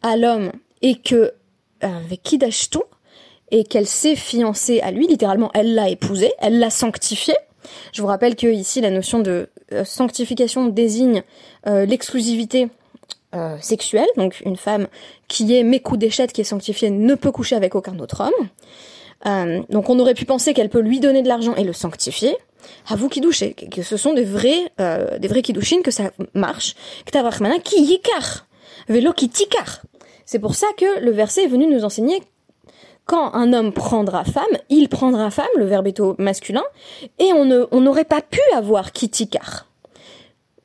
à 0.02 0.16
l'homme 0.16 0.52
et 0.82 0.96
que 0.96 1.34
avec 1.82 2.24
kidashtu 2.24 2.80
et 3.52 3.64
qu'elle 3.64 3.88
s'est 3.88 4.16
fiancée 4.16 4.82
à 4.82 4.92
lui, 4.92 5.08
littéralement 5.08 5.52
elle 5.54 5.74
l'a 5.76 5.90
épousé, 5.90 6.32
elle 6.40 6.60
l'a 6.60 6.70
sanctifié. 6.70 7.34
Je 7.94 8.02
vous 8.02 8.08
rappelle 8.08 8.36
que 8.36 8.48
ici 8.48 8.82
la 8.82 8.92
notion 8.92 9.20
de 9.20 9.50
euh, 9.74 9.84
sanctification 9.84 10.68
désigne 10.68 11.24
euh, 11.68 11.86
l'exclusivité 11.86 12.70
euh, 13.38 13.58
sexuelle, 13.62 14.08
donc 14.18 14.42
une 14.46 14.58
femme 14.58 14.88
qui 15.28 15.56
est 15.56 15.64
Mekou 15.64 15.98
d'échette, 15.98 16.34
qui 16.34 16.42
est 16.42 16.46
sanctifiée, 16.46 16.90
ne 16.90 17.16
peut 17.16 17.32
coucher 17.32 17.56
avec 17.56 17.76
aucun 17.76 17.98
autre 18.00 18.22
homme. 18.22 18.48
Euh, 19.26 19.62
donc 19.70 19.90
on 19.90 20.00
aurait 20.00 20.14
pu 20.14 20.26
penser 20.26 20.54
qu'elle 20.54 20.70
peut 20.70 20.82
lui 20.82 21.00
donner 21.00 21.24
de 21.24 21.28
l'argent 21.28 21.56
et 21.56 21.64
le 21.64 21.74
sanctifier. 21.74 22.36
À 22.90 22.96
vous 22.96 23.10
qui 23.10 23.22
douchez, 23.22 23.54
que 23.54 23.82
ce 23.82 23.98
sont 23.98 24.14
des 24.14 24.24
vrais, 24.24 24.72
euh, 24.80 25.20
des 25.20 25.28
vrais 25.28 25.42
kidouchines, 25.42 25.84
que 25.84 25.92
ça 25.92 26.12
marche. 26.34 26.76
qui 27.64 27.82
yikar, 27.82 28.48
qui 29.16 29.30
tikar. 29.30 29.82
C'est 30.26 30.40
pour 30.40 30.56
ça 30.56 30.68
que 30.78 31.00
le 31.00 31.12
verset 31.12 31.44
est 31.44 31.48
venu 31.48 31.68
nous 31.68 31.86
enseigner 31.86 32.22
quand 33.06 33.34
un 33.34 33.54
homme 33.54 33.72
prendra 33.72 34.26
femme, 34.26 34.44
il 34.70 34.90
prendra 34.90 35.32
femme, 35.32 35.46
le 35.56 35.66
verbe 35.66 35.88
est 35.88 36.00
au 36.02 36.16
masculin, 36.18 36.64
et 37.20 37.32
on 37.34 37.80
n'aurait 37.80 38.04
pas 38.04 38.22
pu 38.22 38.42
avoir 38.54 38.92
qui 38.92 39.10
tikar. 39.10 39.66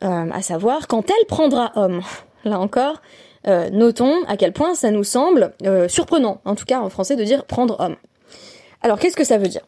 Euh, 0.03 0.29
à 0.33 0.43
savoir 0.43 0.89
quand 0.89 1.09
elle 1.11 1.27
prendra 1.29 1.71
homme 1.77 2.03
là 2.45 2.59
encore, 2.59 3.01
euh, 3.47 3.71
notons 3.71 4.25
à 4.29 4.37
quel 4.37 4.53
point 4.53 4.75
ça 4.75 4.91
nous 4.91 5.05
semble 5.05 5.53
euh, 5.65 5.89
surprenant, 5.89 6.41
en 6.45 6.55
tout 6.55 6.65
cas 6.65 6.81
en 6.81 6.89
français, 6.89 7.17
de 7.17 7.25
dire 7.25 7.45
prendre 7.45 7.81
homme. 7.81 7.97
Alors 8.83 8.99
qu'est-ce 8.99 9.17
que 9.17 9.25
ça 9.25 9.39
veut 9.39 9.49
dire? 9.49 9.63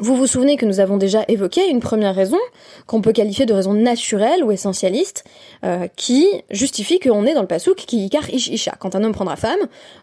Vous 0.00 0.14
vous 0.14 0.26
souvenez 0.26 0.56
que 0.56 0.66
nous 0.66 0.80
avons 0.80 0.98
déjà 0.98 1.24
évoqué 1.28 1.68
une 1.68 1.80
première 1.80 2.14
raison, 2.14 2.38
qu'on 2.86 3.00
peut 3.00 3.12
qualifier 3.12 3.46
de 3.46 3.54
raison 3.54 3.72
naturelle 3.72 4.44
ou 4.44 4.52
essentialiste, 4.52 5.24
euh, 5.64 5.86
qui 5.96 6.26
justifie 6.50 7.00
qu'on 7.00 7.24
est 7.24 7.32
dans 7.32 7.40
le 7.40 7.46
pasouk 7.46 7.76
qui 7.76 8.10
car 8.10 8.28
ish 8.28 8.48
isha. 8.48 8.72
Quand 8.78 8.94
un 8.94 9.02
homme 9.04 9.12
prendra 9.12 9.36
femme, 9.36 9.58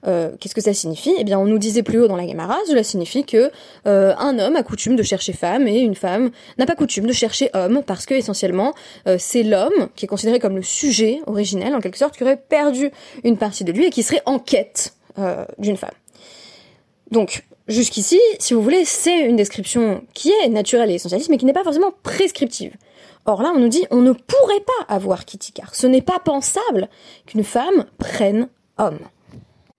euh, 0.08 0.32
qu'est-ce 0.40 0.56
que 0.56 0.62
ça 0.62 0.74
signifie? 0.74 1.14
Eh 1.20 1.24
bien, 1.24 1.38
on 1.38 1.46
nous 1.46 1.60
disait 1.60 1.84
plus 1.84 2.00
haut 2.00 2.08
dans 2.08 2.16
la 2.16 2.28
Gemara, 2.28 2.58
cela 2.68 2.84
signifie 2.84 3.24
que 3.24 3.52
euh, 3.86 4.16
un 4.18 4.40
homme 4.40 4.56
a 4.56 4.64
coutume 4.64 4.96
de 4.96 5.04
chercher 5.04 5.34
femme 5.34 5.68
et 5.68 5.80
une 5.80 5.96
femme 5.96 6.32
n'a 6.58 6.66
pas 6.66 6.76
coutume 6.76 7.06
de 7.06 7.14
chercher 7.14 7.52
homme, 7.54 7.84
parce 7.86 8.06
que 8.06 8.16
essentiellement 8.16 8.74
c'est 9.18 9.44
l'homme 9.44 9.90
qui 9.96 10.06
est 10.06 10.08
considéré 10.08 10.40
comme 10.40 10.56
le 10.56 10.64
sujet 10.64 11.20
originel, 11.28 11.76
en 11.76 11.80
quelque 11.80 11.98
sorte, 11.98 12.18
qui 12.18 12.24
aurait 12.24 12.38
perdu 12.38 12.92
une 13.24 13.38
partie 13.38 13.64
de 13.64 13.72
lui 13.72 13.86
et 13.86 13.90
qui 13.90 14.02
serait 14.02 14.22
en 14.26 14.40
quête 14.40 14.94
d'une 15.60 15.78
femme. 15.78 15.92
Donc, 17.12 17.44
Jusqu'ici, 17.67 18.20
si 18.39 18.53
vous 18.53 18.62
voulez, 18.62 18.84
c'est 18.84 19.22
une 19.22 19.38
description 19.38 20.03
qui 20.13 20.32
est 20.32 20.50
naturelle 20.50 20.91
et 20.91 20.96
essentialiste, 20.96 21.29
mais 21.29 21.38
qui 21.38 21.46
n'est 21.46 21.53
pas 21.53 21.63
forcément 21.63 21.93
prescriptive. 22.03 22.75
Or 23.25 23.41
là, 23.41 23.53
on 23.55 23.60
nous 23.60 23.70
dit, 23.70 23.86
on 23.89 24.01
ne 24.01 24.12
pourrait 24.12 24.65
pas 24.65 24.93
avoir 24.93 25.24
Kitty, 25.24 25.53
car 25.53 25.74
ce 25.74 25.88
n'est 25.88 26.01
pas 26.01 26.20
pensable 26.20 26.89
qu'une 27.25 27.43
femme 27.43 27.86
prenne 27.98 28.50
homme. 28.77 29.00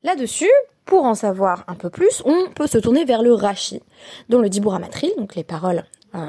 Là-dessus, 0.03 0.51
pour 0.87 1.05
en 1.05 1.15
savoir 1.15 1.65
un 1.67 1.75
peu 1.75 1.91
plus, 1.91 2.23
on 2.25 2.51
peut 2.55 2.67
se 2.67 2.79
tourner 2.79 3.05
vers 3.05 3.23
le 3.23 3.35
Rashi, 3.35 3.81
dont 4.29 4.39
le 4.39 4.49
Dibur 4.49 4.79
Matril, 4.79 5.13
donc 5.19 5.35
les 5.35 5.45
paroles, 5.45 5.85
euh, 6.15 6.27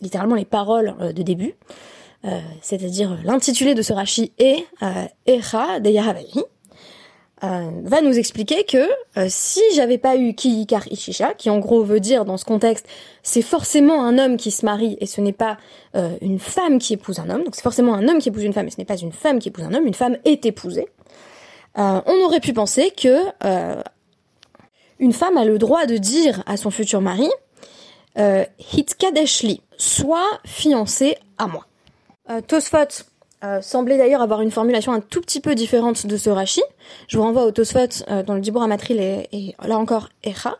littéralement 0.00 0.34
les 0.34 0.44
paroles 0.44 0.94
euh, 1.00 1.12
de 1.12 1.22
début, 1.22 1.54
euh, 2.24 2.40
c'est-à-dire 2.62 3.18
l'intitulé 3.24 3.74
de 3.74 3.82
ce 3.82 3.92
Rashi 3.92 4.32
est 4.38 4.66
Echa 5.26 5.80
de 5.80 5.90
Yahavali, 5.90 6.42
euh, 7.44 7.70
va 7.84 8.00
nous 8.00 8.18
expliquer 8.18 8.64
que 8.64 8.88
euh, 9.18 9.26
si 9.28 9.60
j'avais 9.74 9.98
pas 9.98 10.16
eu 10.16 10.32
Kiyikar 10.32 10.90
Ishisha, 10.90 11.34
qui 11.34 11.50
en 11.50 11.58
gros 11.58 11.82
veut 11.82 12.00
dire 12.00 12.24
dans 12.24 12.38
ce 12.38 12.46
contexte, 12.46 12.86
c'est 13.22 13.42
forcément 13.42 14.02
un 14.04 14.16
homme 14.16 14.38
qui 14.38 14.50
se 14.50 14.64
marie 14.64 14.96
et 15.00 15.06
ce 15.06 15.20
n'est 15.20 15.34
pas 15.34 15.58
euh, 15.96 16.16
une 16.22 16.38
femme 16.38 16.78
qui 16.78 16.94
épouse 16.94 17.18
un 17.18 17.28
homme, 17.28 17.44
donc 17.44 17.54
c'est 17.54 17.62
forcément 17.62 17.92
un 17.92 18.08
homme 18.08 18.20
qui 18.20 18.30
épouse 18.30 18.42
une 18.42 18.54
femme 18.54 18.68
et 18.68 18.70
ce 18.70 18.78
n'est 18.78 18.86
pas 18.86 18.96
une 18.96 19.12
femme 19.12 19.38
qui 19.38 19.48
épouse 19.48 19.64
un 19.64 19.74
homme, 19.74 19.86
une 19.86 19.92
femme 19.92 20.16
est 20.24 20.46
épousée. 20.46 20.88
on 21.74 22.24
aurait 22.24 22.40
pu 22.40 22.54
penser 22.54 22.90
que 22.90 23.26
une 24.98 25.12
femme 25.12 25.36
a 25.36 25.44
le 25.44 25.58
droit 25.58 25.84
de 25.84 25.98
dire 25.98 26.42
à 26.46 26.56
son 26.56 26.70
futur 26.70 27.02
mari 27.02 27.28
Hitkadeshli, 28.16 29.60
soit 29.76 30.40
fiancé 30.46 31.18
à 31.36 31.48
moi. 31.48 31.66
Tosfot 32.46 33.04
euh, 33.44 33.60
semblait 33.60 33.98
d'ailleurs 33.98 34.22
avoir 34.22 34.40
une 34.40 34.50
formulation 34.50 34.92
un 34.92 35.00
tout 35.00 35.20
petit 35.20 35.40
peu 35.40 35.54
différente 35.54 36.06
de 36.06 36.16
ce 36.16 36.30
Rashi. 36.30 36.62
Je 37.08 37.18
vous 37.18 37.22
renvoie 37.22 37.44
au 37.44 37.50
Tosfot 37.50 38.04
euh, 38.08 38.22
dans 38.22 38.34
le 38.34 38.40
Dibur 38.40 38.62
Amatril 38.62 38.98
et, 39.00 39.54
là 39.62 39.78
encore 39.78 40.08
Echa, 40.24 40.56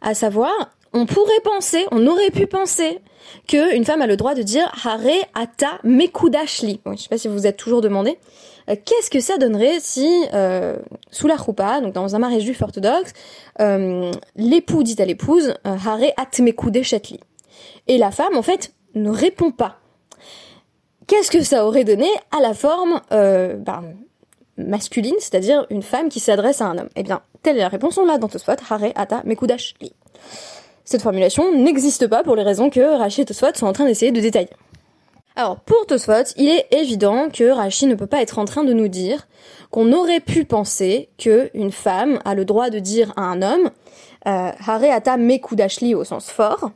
à 0.00 0.14
savoir, 0.14 0.50
on 0.94 1.04
pourrait 1.04 1.40
penser, 1.44 1.84
on 1.90 2.06
aurait 2.06 2.30
pu 2.30 2.46
penser 2.46 3.00
que 3.46 3.76
une 3.76 3.84
femme 3.84 4.00
a 4.00 4.06
le 4.06 4.16
droit 4.16 4.34
de 4.34 4.42
dire 4.42 4.72
Hare 4.84 5.26
ata 5.34 5.78
mekudashli. 5.84 6.80
Bon, 6.84 6.96
je 6.96 7.02
sais 7.02 7.08
pas 7.08 7.18
si 7.18 7.28
vous 7.28 7.34
vous 7.34 7.46
êtes 7.46 7.58
toujours 7.58 7.82
demandé. 7.82 8.18
Euh, 8.70 8.76
qu'est-ce 8.82 9.10
que 9.10 9.20
ça 9.20 9.36
donnerait 9.36 9.78
si, 9.80 10.24
sous 11.10 11.26
la 11.26 11.36
choupa, 11.36 11.82
donc 11.82 11.92
dans 11.92 12.16
un 12.16 12.18
mariage 12.18 12.44
juif 12.44 12.62
orthodoxe, 12.62 13.12
l'époux 14.36 14.82
dit 14.82 14.96
à 15.00 15.04
l'épouse 15.04 15.54
Hare 15.64 16.12
at 16.16 16.42
mekudeshetli. 16.42 17.20
Et 17.88 17.98
la 17.98 18.10
femme, 18.10 18.36
en 18.36 18.42
fait, 18.42 18.72
ne 18.94 19.10
répond 19.10 19.50
pas 19.50 19.80
qu'est-ce 21.06 21.30
que 21.30 21.42
ça 21.42 21.66
aurait 21.66 21.84
donné 21.84 22.08
à 22.36 22.40
la 22.40 22.54
forme 22.54 23.00
euh, 23.12 23.56
ben, 23.56 23.82
masculine, 24.56 25.14
c'est-à-dire 25.18 25.66
une 25.70 25.82
femme 25.82 26.08
qui 26.08 26.20
s'adresse 26.20 26.60
à 26.60 26.66
un 26.66 26.78
homme? 26.78 26.88
Eh 26.96 27.02
bien, 27.02 27.22
telle 27.42 27.56
est 27.56 27.60
la 27.60 27.68
réponse, 27.68 27.98
on 27.98 28.04
l'a 28.04 28.18
dans 28.18 28.28
Tosfot, 28.28 28.52
Hare 28.70 28.92
Ata 28.94 29.22
Mekudash 29.24 29.74
Li. 29.80 29.92
Cette 30.84 31.02
formulation 31.02 31.52
n'existe 31.52 32.06
pas 32.06 32.22
pour 32.22 32.36
les 32.36 32.42
raisons 32.42 32.70
que 32.70 32.80
Rashi 32.80 33.22
et 33.22 33.24
Tosfot 33.24 33.54
sont 33.54 33.66
en 33.66 33.72
train 33.72 33.86
d'essayer 33.86 34.12
de 34.12 34.20
détailler. 34.20 34.50
Alors, 35.34 35.60
pour 35.60 35.84
Tosfot, 35.86 36.32
il 36.36 36.48
est 36.48 36.66
évident 36.70 37.28
que 37.28 37.50
Rashi 37.50 37.86
ne 37.86 37.94
peut 37.94 38.06
pas 38.06 38.22
être 38.22 38.38
en 38.38 38.44
train 38.44 38.64
de 38.64 38.72
nous 38.72 38.88
dire 38.88 39.26
qu'on 39.70 39.92
aurait 39.92 40.20
pu 40.20 40.44
penser 40.44 41.10
que 41.18 41.50
une 41.54 41.72
femme 41.72 42.20
a 42.24 42.34
le 42.34 42.44
droit 42.44 42.70
de 42.70 42.78
dire 42.78 43.12
à 43.16 43.22
un 43.22 43.42
homme 43.42 43.70
euh, 44.26 44.50
Hare 44.66 44.84
Ata 44.90 45.16
Mekudashli 45.16 45.94
au 45.94 46.04
sens 46.04 46.30
fort, 46.30 46.70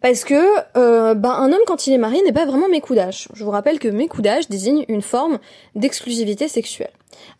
parce 0.00 0.24
que 0.24 0.34
euh, 0.76 1.14
ben, 1.14 1.30
un 1.30 1.52
homme 1.52 1.62
quand 1.66 1.86
il 1.86 1.92
est 1.92 1.98
marié 1.98 2.22
n'est 2.22 2.32
pas 2.32 2.46
vraiment 2.46 2.68
mécoudage. 2.68 3.28
Je 3.34 3.44
vous 3.44 3.50
rappelle 3.50 3.78
que 3.78 3.88
mécoudage 3.88 4.48
désigne 4.48 4.84
une 4.88 5.02
forme 5.02 5.38
d'exclusivité 5.74 6.48
sexuelle. 6.48 6.90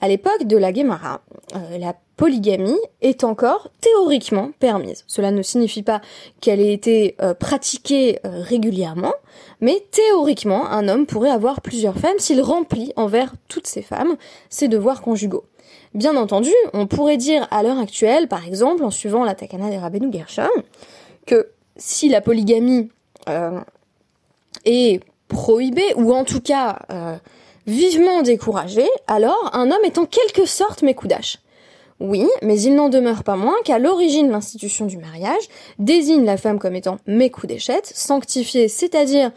À 0.01 0.09
l'époque 0.09 0.45
de 0.45 0.57
la 0.57 0.73
Guémara, 0.73 1.21
euh, 1.55 1.79
la 1.79 1.95
polygamie 2.17 2.81
est 3.03 3.25
encore 3.25 3.69
théoriquement 3.81 4.51
permise. 4.59 5.05
Cela 5.07 5.31
ne 5.31 5.43
signifie 5.43 5.83
pas 5.83 6.01
qu'elle 6.41 6.61
ait 6.61 6.73
été 6.73 7.15
euh, 7.21 7.35
pratiquée 7.35 8.19
régulièrement, 8.25 9.13
mais 9.61 9.85
théoriquement, 9.91 10.67
un 10.67 10.89
homme 10.89 11.07
pourrait 11.07 11.31
avoir 11.31 11.61
plusieurs 11.61 11.99
femmes 11.99 12.19
s'il 12.19 12.41
remplit 12.41 12.93
envers 12.97 13.35
toutes 13.49 13.67
ces 13.67 13.83
femmes 13.83 14.17
ses 14.49 14.69
devoirs 14.69 15.03
conjugaux. 15.03 15.45
Bien 15.95 16.17
entendu, 16.17 16.53
on 16.73 16.87
pourrait 16.87 17.17
dire 17.17 17.47
à 17.51 17.63
l'heure 17.63 17.79
actuelle, 17.79 18.29
par 18.29 18.47
exemple, 18.47 18.85
en 18.85 18.91
suivant 18.91 19.25
la 19.25 19.35
Takana 19.35 19.71
des 19.71 19.79
Rabbeinu 19.79 20.11
que 21.27 21.49
si 21.77 22.09
la 22.09 22.21
polygamie 22.21 22.89
euh, 23.29 23.61
est 24.65 25.01
prohibée, 25.29 25.95
ou 25.97 26.13
en 26.13 26.25
tout 26.25 26.41
cas 26.41 26.79
euh, 26.91 27.17
vivement 27.67 28.23
découragée, 28.23 28.89
alors 29.07 29.51
un 29.53 29.71
homme 29.71 29.85
est 29.85 29.99
en 29.99 30.07
quelque 30.07 30.47
sorte 30.47 30.83
mécoudache. 30.83 31.39
Oui, 31.99 32.27
mais 32.43 32.61
il 32.61 32.75
n'en 32.75 32.91
demeure 32.91 33.25
pas 33.25 33.37
moins 33.37 33.57
qu'à 33.65 33.79
l'origine 33.79 34.31
l'institution 34.31 34.85
du 34.85 34.99
mariage 34.99 35.43
désigne 35.79 36.25
la 36.25 36.37
femme 36.37 36.59
comme 36.59 36.77
étant 36.77 36.99
mécoudéchette, 37.07 37.87
sanctifiée, 37.87 38.69
c'est-à-dire 38.69 39.31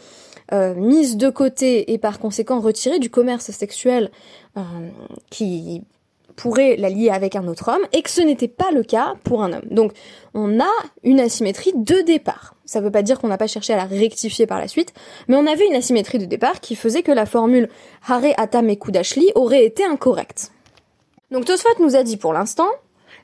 euh, 0.52 0.74
mise 0.76 1.16
de 1.16 1.30
côté 1.30 1.94
et 1.94 1.98
par 1.98 2.20
conséquent 2.20 2.60
retirée 2.60 3.00
du 3.00 3.10
commerce 3.10 3.52
sexuel 3.52 4.12
qui 5.30 5.84
pourrait 6.40 6.78
la 6.78 6.90
lier 6.90 7.10
avec 7.10 7.36
un 7.36 7.46
autre 7.50 7.70
homme 7.70 7.86
et 7.92 8.02
que 8.02 8.10
ce 8.10 8.22
n'était 8.22 8.48
pas 8.48 8.72
le 8.72 8.82
cas 8.82 9.16
pour 9.26 9.44
un 9.44 9.52
homme. 9.52 9.68
Donc 9.72 9.92
on 10.34 10.62
a 10.62 10.72
une 11.04 11.20
asymétrie 11.20 11.74
de 11.76 12.00
départ. 12.00 12.56
Ça 12.64 12.80
ne 12.80 12.86
veut 12.86 12.92
pas 12.92 13.02
dire 13.02 13.20
qu'on 13.20 13.28
n'a 13.28 13.38
pas 13.38 13.48
cherché 13.48 13.74
à 13.74 13.76
la 13.76 13.84
rectifier 13.84 14.48
par 14.48 14.58
la 14.58 14.70
suite, 14.70 14.94
mais 15.28 15.36
on 15.36 15.46
avait 15.46 15.68
une 15.68 15.76
asymétrie 15.76 16.18
de 16.18 16.24
départ 16.24 16.62
qui 16.62 16.78
faisait 16.78 17.04
que 17.04 17.12
la 17.12 17.26
formule 17.26 17.68
Hare 18.08 18.34
Atam 18.38 18.70
et 18.70 18.78
Kudashli 18.78 19.30
aurait 19.36 19.66
été 19.66 19.84
incorrecte. 19.84 20.54
Donc 21.30 21.44
Tosfot 21.44 21.68
nous 21.82 21.98
a 21.98 22.04
dit 22.04 22.16
pour 22.16 22.32
l'instant, 22.32 22.70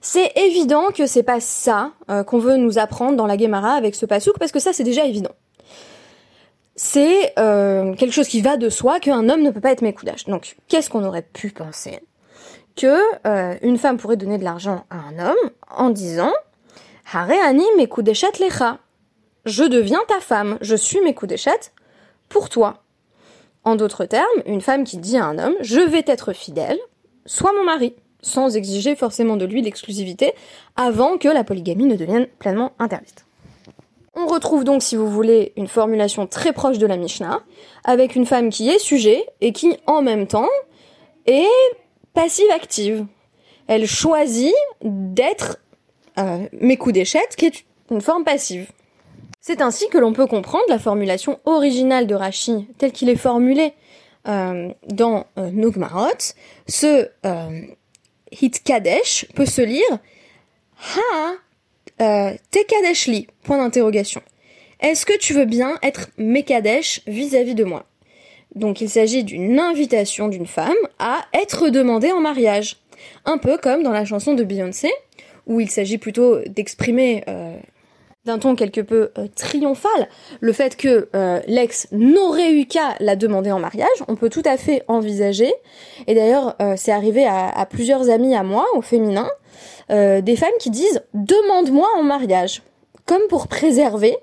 c'est 0.01 0.33
évident 0.35 0.89
que 0.93 1.07
c'est 1.07 1.23
pas 1.23 1.39
ça 1.39 1.93
euh, 2.09 2.25
qu'on 2.25 2.39
veut 2.39 2.57
nous 2.57 2.79
apprendre 2.79 3.15
dans 3.15 3.27
la 3.27 3.37
Gemara 3.37 3.75
avec 3.75 3.95
ce 3.95 4.05
pasouk, 4.05 4.37
parce 4.39 4.51
que 4.51 4.59
ça 4.59 4.73
c'est 4.73 4.83
déjà 4.83 5.05
évident. 5.05 5.31
C'est 6.75 7.31
euh, 7.39 7.93
quelque 7.93 8.11
chose 8.11 8.27
qui 8.27 8.41
va 8.41 8.57
de 8.57 8.67
soi 8.67 8.99
qu'un 8.99 9.29
homme 9.29 9.41
ne 9.41 9.51
peut 9.51 9.61
pas 9.61 9.71
être 9.71 9.83
Mekoudash. 9.83 10.25
Donc 10.25 10.57
qu'est-ce 10.67 10.89
qu'on 10.89 11.05
aurait 11.05 11.21
pu 11.21 11.51
penser? 11.51 12.01
Que 12.75 12.99
euh, 13.27 13.55
une 13.61 13.77
femme 13.77 13.97
pourrait 13.97 14.17
donner 14.17 14.37
de 14.37 14.43
l'argent 14.43 14.85
à 14.89 14.97
un 14.97 15.19
homme 15.19 15.51
en 15.69 15.89
disant 15.89 16.33
Hareani 17.11 17.63
mekudeshet 17.77 18.39
lecha. 18.39 18.79
Je 19.45 19.63
deviens 19.63 20.01
ta 20.07 20.19
femme, 20.19 20.57
je 20.61 20.75
suis 20.75 21.01
mekudeshet 21.01 21.71
pour 22.29 22.49
toi. 22.49 22.83
En 23.63 23.75
d'autres 23.75 24.05
termes, 24.05 24.41
une 24.45 24.61
femme 24.61 24.83
qui 24.83 24.97
dit 24.97 25.17
à 25.17 25.25
un 25.25 25.39
homme 25.39 25.55
Je 25.61 25.79
vais 25.79 26.03
être 26.07 26.33
fidèle, 26.33 26.79
sois 27.25 27.53
mon 27.53 27.63
mari, 27.63 27.95
sans 28.21 28.55
exiger 28.55 28.95
forcément 28.95 29.37
de 29.37 29.45
lui 29.45 29.61
l'exclusivité, 29.61 30.33
avant 30.75 31.17
que 31.17 31.27
la 31.27 31.43
polygamie 31.43 31.85
ne 31.85 31.95
devienne 31.95 32.27
pleinement 32.39 32.73
interdite. 32.79 33.25
On 34.15 34.27
retrouve 34.27 34.63
donc, 34.63 34.81
si 34.81 34.95
vous 34.95 35.09
voulez, 35.09 35.51
une 35.57 35.67
formulation 35.67 36.25
très 36.25 36.53
proche 36.53 36.77
de 36.77 36.87
la 36.87 36.95
Mishnah, 36.97 37.41
avec 37.83 38.15
une 38.15 38.25
femme 38.25 38.49
qui 38.49 38.69
est 38.69 38.79
sujet 38.79 39.25
et 39.41 39.51
qui, 39.51 39.77
en 39.87 40.01
même 40.01 40.25
temps, 40.25 40.49
est 41.25 41.45
passive-active. 42.15 43.05
Elle 43.67 43.87
choisit 43.87 44.53
d'être 44.81 45.59
euh, 46.17 46.47
mes 46.53 46.77
coups 46.77 46.93
d'échette, 46.93 47.35
qui 47.35 47.45
est 47.45 47.65
une 47.91 48.01
forme 48.01 48.23
passive. 48.23 48.71
C'est 49.41 49.61
ainsi 49.61 49.87
que 49.89 49.99
l'on 49.99 50.13
peut 50.13 50.25
comprendre 50.25 50.65
la 50.69 50.79
formulation 50.79 51.39
originale 51.45 52.07
de 52.07 52.15
Rashi, 52.15 52.67
telle 52.79 52.91
qu'il 52.91 53.09
est 53.09 53.15
formulé 53.15 53.73
euh, 54.27 54.69
dans 54.87 55.27
euh, 55.37 55.51
Nogmarot. 55.51 56.33
Ce 56.67 57.09
euh, 57.25 57.61
Hit 58.31 58.63
Kadesh 58.63 59.27
peut 59.35 59.45
se 59.45 59.61
lire 59.61 59.99
Ha 60.95 61.33
euh, 62.01 62.35
Te 62.49 63.25
Point 63.43 63.57
d'interrogation. 63.57 64.21
Est-ce 64.79 65.05
que 65.05 65.17
tu 65.17 65.33
veux 65.33 65.45
bien 65.45 65.77
être 65.83 66.09
Mekadesh 66.17 67.01
vis-à-vis 67.07 67.55
de 67.55 67.63
moi? 67.63 67.85
Donc 68.55 68.81
il 68.81 68.89
s'agit 68.89 69.23
d'une 69.23 69.59
invitation 69.59 70.27
d'une 70.27 70.45
femme 70.45 70.73
à 70.97 71.25
être 71.33 71.69
demandée 71.69 72.11
en 72.11 72.21
mariage. 72.21 72.77
Un 73.25 73.37
peu 73.37 73.57
comme 73.57 73.83
dans 73.83 73.91
la 73.91 74.05
chanson 74.05 74.33
de 74.33 74.43
Beyoncé, 74.43 74.91
où 75.45 75.59
il 75.59 75.69
s'agit 75.69 75.97
plutôt 75.97 76.39
d'exprimer 76.47 77.23
euh, 77.27 77.55
d'un 78.25 78.39
ton 78.39 78.55
quelque 78.55 78.81
peu 78.81 79.11
euh, 79.17 79.27
triomphal 79.35 80.09
le 80.39 80.53
fait 80.53 80.75
que 80.75 81.09
euh, 81.13 81.41
l'ex 81.47 81.87
n'aurait 81.91 82.53
eu 82.53 82.65
qu'à 82.65 82.95
la 82.99 83.15
demander 83.15 83.51
en 83.51 83.59
mariage. 83.59 83.89
On 84.07 84.15
peut 84.15 84.29
tout 84.29 84.41
à 84.45 84.57
fait 84.57 84.83
envisager, 84.87 85.53
et 86.07 86.15
d'ailleurs 86.15 86.55
c'est 86.77 86.91
arrivé 86.91 87.25
à, 87.27 87.67
plusieurs 87.69 88.09
amis 88.09 88.35
à 88.35 88.43
moi, 88.43 88.65
au 88.75 88.81
féminin, 88.81 89.29
des 89.89 90.35
femmes 90.35 90.49
qui 90.59 90.69
disent 90.69 91.03
demande-moi 91.13 91.87
en 91.97 92.03
mariage, 92.03 92.61
comme 93.05 93.21
pour 93.29 93.47
préserver 93.47 94.15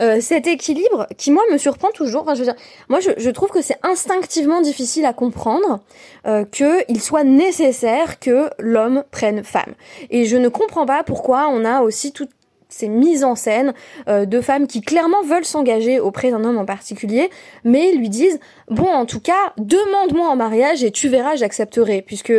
euh, 0.00 0.20
cet 0.20 0.46
équilibre 0.46 1.06
qui 1.16 1.30
moi 1.30 1.42
me 1.50 1.58
surprend 1.58 1.90
toujours. 1.90 2.34
Je 2.34 2.44
moi 2.88 3.00
je, 3.00 3.30
trouve 3.30 3.50
que 3.50 3.62
c'est 3.62 3.78
instinctivement 3.82 4.60
difficile 4.60 5.04
à 5.04 5.12
comprendre 5.12 5.80
euh, 6.26 6.44
qu'il 6.44 7.00
soit 7.00 7.24
nécessaire 7.24 8.18
que 8.18 8.50
l'homme 8.58 9.04
prenne 9.10 9.44
femme. 9.44 9.74
Et 10.10 10.24
je 10.24 10.36
ne 10.36 10.48
comprends 10.48 10.86
pas 10.86 11.02
pourquoi 11.04 11.48
on 11.48 11.64
a 11.64 11.82
aussi 11.82 12.12
toutes 12.12 12.30
ces 12.72 12.88
mises 12.88 13.24
en 13.24 13.34
scène 13.34 13.74
euh, 14.08 14.24
de 14.24 14.40
femmes 14.40 14.66
qui 14.66 14.80
clairement 14.80 15.22
veulent 15.22 15.44
s'engager 15.44 16.00
auprès 16.00 16.30
d'un 16.30 16.44
homme 16.44 16.58
en 16.58 16.64
particulier, 16.64 17.30
mais 17.64 17.92
lui 17.92 18.08
disent 18.08 18.40
bon 18.68 18.88
en 18.88 19.06
tout 19.06 19.20
cas 19.20 19.52
demande-moi 19.58 20.28
en 20.28 20.36
mariage 20.36 20.82
et 20.82 20.90
tu 20.90 21.08
verras 21.08 21.36
j'accepterai 21.36 22.02
puisque 22.02 22.32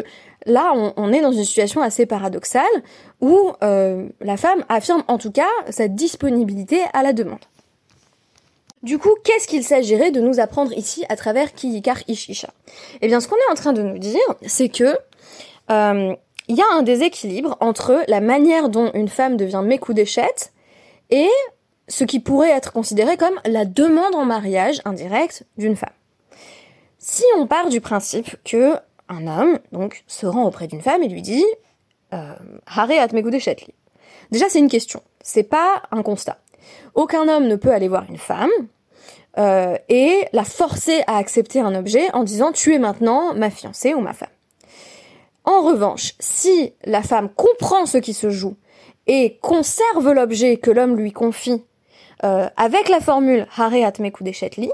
là, 0.46 0.74
on, 0.98 1.13
est 1.13 1.22
dans 1.22 1.32
une 1.32 1.44
situation 1.44 1.82
assez 1.82 2.06
paradoxale 2.06 2.63
où 3.22 3.52
euh, 3.63 4.08
la 4.22 4.38
femme 4.38 4.63
affirme 4.70 5.04
en 5.08 5.18
tout 5.18 5.32
cas 5.32 5.48
sa 5.70 5.88
disponibilité 5.88 6.82
à 6.94 7.04
la 7.04 7.13
demande. 7.13 7.40
Du 8.82 8.98
coup, 8.98 9.12
qu'est-ce 9.24 9.48
qu'il 9.48 9.63
s'agirait 9.63 10.12
de 10.12 10.20
nous 10.20 10.42
apprendre 10.42 10.74
ici 10.74 11.06
à 11.08 11.16
travers 11.16 11.54
Kiyikar 11.54 12.00
Ishisha? 12.10 12.50
Eh 13.02 13.08
bien, 13.08 13.22
ce 13.22 13.30
qu'on 13.30 13.38
est 13.38 13.52
en 13.52 13.56
train 13.56 13.72
de 13.72 13.82
nous 13.82 13.98
dire, 13.98 14.20
c'est 14.46 14.68
que 14.68 14.98
euh, 15.72 16.16
il 16.48 16.56
y 16.56 16.62
a 16.62 16.72
un 16.72 16.84
déséquilibre 16.84 17.58
entre 17.60 18.04
la 18.08 18.22
manière 18.22 18.70
dont 18.70 18.92
une 18.94 19.08
femme 19.08 19.38
devient 19.38 19.62
mécoudéchette 19.64 20.54
et 21.10 21.30
ce 21.88 22.04
qui 22.04 22.20
pourrait 22.20 22.52
être 22.52 22.72
considéré 22.72 23.18
comme 23.18 23.40
la 23.46 23.66
demande 23.66 24.16
en 24.16 24.26
mariage 24.26 24.82
indirecte 24.86 25.44
d'une 25.58 25.76
femme. 25.76 25.94
Si 26.98 27.24
on 27.38 27.48
part 27.48 27.70
du 27.70 27.82
principe 27.82 28.38
que 28.44 28.76
un 29.10 29.28
homme, 29.28 29.60
donc, 29.72 30.04
se 30.08 30.26
rend 30.26 30.46
auprès 30.46 30.68
d'une 30.68 30.82
femme 30.82 31.04
et 31.04 31.10
lui 31.10 31.22
dit 31.22 31.46
euh, 32.14 32.34
Hare 32.66 32.90
Chetli. 33.40 33.74
Déjà, 34.32 34.50
c'est 34.50 34.60
une 34.60 34.70
question, 34.70 35.02
c'est 35.22 35.44
pas 35.44 35.84
un 35.92 36.02
constat. 36.02 36.38
Aucun 36.96 37.28
homme 37.28 37.48
ne 37.48 37.56
peut 37.56 37.72
aller 37.72 37.88
voir 37.88 38.06
une 38.10 38.18
femme 38.18 38.50
euh, 39.38 39.78
et 39.90 40.28
la 40.32 40.44
forcer 40.44 41.04
à 41.08 41.18
accepter 41.18 41.60
un 41.60 41.76
objet 41.76 42.10
en 42.14 42.24
disant 42.24 42.52
tu 42.52 42.74
es 42.74 42.80
maintenant 42.80 43.34
ma 43.34 43.50
fiancée 43.50 43.94
ou 43.94 44.00
ma 44.00 44.14
femme. 44.14 44.30
En 45.46 45.62
revanche, 45.62 46.14
si 46.20 46.74
la 46.86 47.04
femme 47.04 47.30
comprend 47.30 47.86
ce 47.86 47.98
qui 47.98 48.14
se 48.14 48.30
joue 48.30 48.56
et 49.08 49.38
conserve 49.42 50.12
l'objet 50.12 50.58
que 50.58 50.72
l'homme 50.72 50.96
lui 50.96 51.12
confie 51.12 51.64
euh, 52.24 52.48
avec 52.56 52.88
la 52.88 53.02
formule 53.02 53.48
Hare 53.58 53.92
Chetli, 54.34 54.72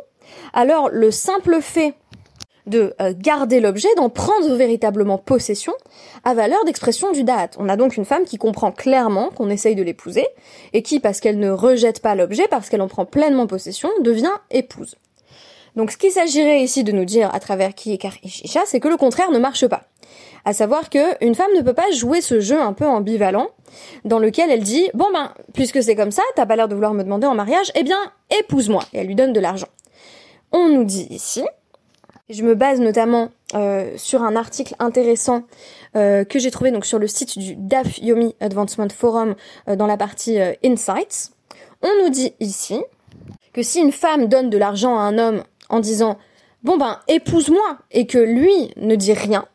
alors 0.54 0.90
le 0.90 1.10
simple 1.10 1.62
fait 1.62 1.96
de 2.68 2.94
euh, 3.02 3.14
garder 3.18 3.60
l'objet, 3.60 3.88
d'en 3.98 4.10
prendre 4.10 4.54
véritablement 4.54 5.18
possession, 5.18 5.74
à 6.24 6.36
valeur 6.36 6.64
d'expression 6.66 7.12
du 7.12 7.24
da'at. 7.24 7.50
On 7.58 7.68
a 7.68 7.76
donc 7.76 7.98
une 7.98 8.06
femme 8.06 8.26
qui 8.26 8.38
comprend 8.38 8.72
clairement 8.72 9.30
qu'on 9.30 9.50
essaye 9.50 9.74
de 9.74 9.82
l'épouser, 9.82 10.28
et 10.74 10.84
qui, 10.84 11.00
parce 11.00 11.20
qu'elle 11.20 11.40
ne 11.40 11.50
rejette 11.50 12.00
pas 12.00 12.14
l'objet, 12.14 12.48
parce 12.48 12.70
qu'elle 12.70 12.84
en 12.84 12.88
prend 12.88 13.06
pleinement 13.06 13.48
possession, 13.48 13.90
devient 14.02 14.34
épouse. 14.52 14.96
Donc 15.76 15.92
ce 15.92 15.98
qu'il 15.98 16.12
s'agirait 16.12 16.62
ici 16.62 16.84
de 16.84 16.92
nous 16.92 17.06
dire 17.06 17.34
à 17.34 17.40
travers 17.40 17.74
qui 17.74 17.94
est 17.94 18.04
Ishisha, 18.24 18.62
c'est 18.66 18.80
que 18.80 18.88
le 18.88 18.98
contraire 18.98 19.32
ne 19.32 19.40
marche 19.40 19.68
pas. 19.68 19.86
À 20.46 20.54
savoir 20.54 20.90
que 20.90 21.24
une 21.24 21.36
femme 21.36 21.52
ne 21.56 21.62
peut 21.62 21.74
pas 21.74 21.92
jouer 21.92 22.22
ce 22.22 22.40
jeu 22.40 22.60
un 22.60 22.74
peu 22.74 22.86
ambivalent, 22.86 23.50
dans 24.06 24.20
lequel 24.20 24.50
elle 24.50 24.64
dit 24.64 24.90
bon 24.94 25.08
ben 25.14 25.34
puisque 25.54 25.84
c'est 25.84 25.96
comme 25.96 26.12
ça, 26.12 26.24
t'as 26.36 26.46
pas 26.46 26.56
l'air 26.56 26.68
de 26.68 26.76
vouloir 26.76 26.94
me 26.94 27.04
demander 27.04 27.28
en 27.28 27.36
mariage, 27.36 27.72
eh 27.76 27.84
bien 27.84 28.00
épouse-moi 28.40 28.84
et 28.94 29.00
elle 29.00 29.08
lui 29.08 29.16
donne 29.16 29.34
de 29.34 29.40
l'argent. 29.40 29.68
On 30.52 30.70
nous 30.70 30.84
dit 30.84 31.08
ici 31.10 31.44
je 32.30 32.44
me 32.44 32.56
base 32.56 32.80
notamment 32.80 33.30
euh, 33.56 33.94
sur 33.98 34.22
un 34.22 34.36
article 34.36 34.76
intéressant 34.80 35.44
euh, 35.96 36.24
que 36.24 36.38
j'ai 36.38 36.52
trouvé 36.52 36.72
donc 36.72 36.86
sur 36.86 37.00
le 37.00 37.08
site 37.08 37.40
du 37.40 37.56
DAF 37.56 37.98
Yomi 38.00 38.36
Advancement 38.40 38.90
Forum 38.90 39.36
euh, 39.68 39.76
dans 39.76 39.88
la 39.88 39.98
partie 39.98 40.38
Insights. 40.64 41.32
On 41.82 41.90
nous 42.04 42.10
dit 42.10 42.34
ici 42.40 42.80
que 43.54 43.64
si 43.64 43.80
une 43.80 43.92
femme 43.92 44.28
donne 44.28 44.50
de 44.50 44.58
l'argent 44.58 44.98
à 45.00 45.02
un 45.02 45.18
homme 45.18 45.44
en 45.70 45.80
disant 45.80 46.18
bon 46.64 46.78
ben 46.78 47.00
épouse-moi 47.08 47.78
et 47.92 48.06
que 48.06 48.20
lui 48.20 48.72
ne 48.78 48.96
dit 48.96 49.14
rien, 49.14 49.48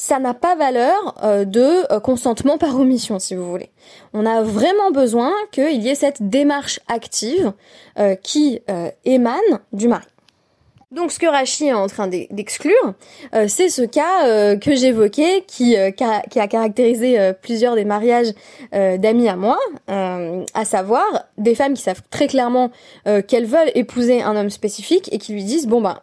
ça 0.00 0.20
n'a 0.20 0.32
pas 0.32 0.54
valeur 0.54 1.16
de 1.44 1.98
consentement 1.98 2.56
par 2.56 2.78
omission, 2.78 3.18
si 3.18 3.34
vous 3.34 3.50
voulez. 3.50 3.70
On 4.12 4.26
a 4.26 4.42
vraiment 4.42 4.92
besoin 4.92 5.32
qu'il 5.50 5.82
y 5.82 5.88
ait 5.88 5.96
cette 5.96 6.28
démarche 6.28 6.78
active 6.86 7.52
qui 8.22 8.60
émane 9.04 9.60
du 9.72 9.88
mari. 9.88 10.06
Donc 10.90 11.12
ce 11.12 11.18
que 11.18 11.26
Rachi 11.26 11.66
est 11.66 11.74
en 11.74 11.86
train 11.86 12.08
d'exclure, 12.08 12.94
euh, 13.34 13.44
c'est 13.46 13.68
ce 13.68 13.82
cas 13.82 14.26
euh, 14.26 14.56
que 14.56 14.74
j'évoquais, 14.74 15.44
qui, 15.46 15.76
euh, 15.76 15.90
qui, 15.90 16.02
a 16.02 16.48
caractérisé 16.48 17.32
plusieurs 17.42 17.74
des 17.74 17.84
mariages 17.84 18.32
d'amis 18.72 19.28
à 19.28 19.36
moi, 19.36 19.58
à 19.88 20.64
savoir 20.64 21.04
des 21.36 21.54
femmes 21.54 21.74
qui 21.74 21.82
savent 21.82 22.02
très 22.10 22.26
clairement 22.26 22.70
qu'elles 23.26 23.46
veulent 23.46 23.70
épouser 23.74 24.22
un 24.22 24.36
homme 24.36 24.50
spécifique 24.50 25.08
et 25.12 25.18
qui 25.18 25.32
lui 25.32 25.44
disent 25.44 25.66
bon 25.66 25.80
ben 25.80 25.98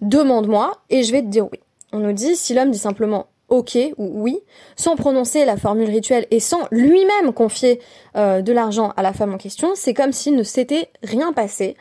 demande-moi 0.00 0.72
et 0.90 1.02
je 1.02 1.12
vais 1.12 1.22
te 1.22 1.26
dire 1.26 1.46
oui. 1.50 1.58
On 1.92 1.98
nous 1.98 2.12
dit 2.12 2.36
si 2.36 2.54
l'homme 2.54 2.70
dit 2.70 2.78
simplement 2.78 3.26
ok 3.48 3.76
ou 3.98 4.22
oui, 4.22 4.40
sans 4.76 4.96
prononcer 4.96 5.44
la 5.44 5.56
formule 5.56 5.90
rituelle 5.90 6.26
et 6.30 6.40
sans 6.40 6.62
lui-même 6.70 7.32
confier 7.34 7.80
de 8.14 8.52
l'argent 8.52 8.94
à 8.96 9.02
la 9.02 9.12
femme 9.12 9.34
en 9.34 9.36
question, 9.36 9.72
c'est 9.74 9.92
comme 9.92 10.12
s'il 10.12 10.36
ne 10.36 10.42
s'était 10.42 10.88
rien 11.02 11.34
passé 11.34 11.76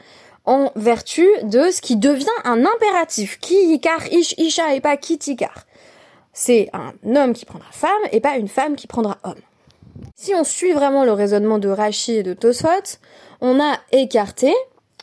en 0.45 0.71
vertu 0.75 1.27
de 1.43 1.69
ce 1.71 1.81
qui 1.81 1.95
devient 1.95 2.25
un 2.43 2.65
impératif. 2.65 3.39
Ki 3.39 3.55
yikar 3.55 4.11
ish 4.11 4.33
isha 4.37 4.75
et 4.75 4.81
pas 4.81 4.97
ki 4.97 5.17
tikar. 5.17 5.65
C'est 6.33 6.69
un 6.73 6.93
homme 7.15 7.33
qui 7.33 7.45
prendra 7.45 7.67
femme 7.71 7.91
et 8.11 8.21
pas 8.21 8.37
une 8.37 8.47
femme 8.47 8.75
qui 8.75 8.87
prendra 8.87 9.17
homme. 9.23 9.41
Si 10.15 10.33
on 10.33 10.43
suit 10.43 10.71
vraiment 10.71 11.03
le 11.03 11.13
raisonnement 11.13 11.59
de 11.59 11.69
Rashi 11.69 12.17
et 12.17 12.23
de 12.23 12.33
Tosfot, 12.33 12.97
on 13.41 13.59
a 13.59 13.77
écarté 13.91 14.53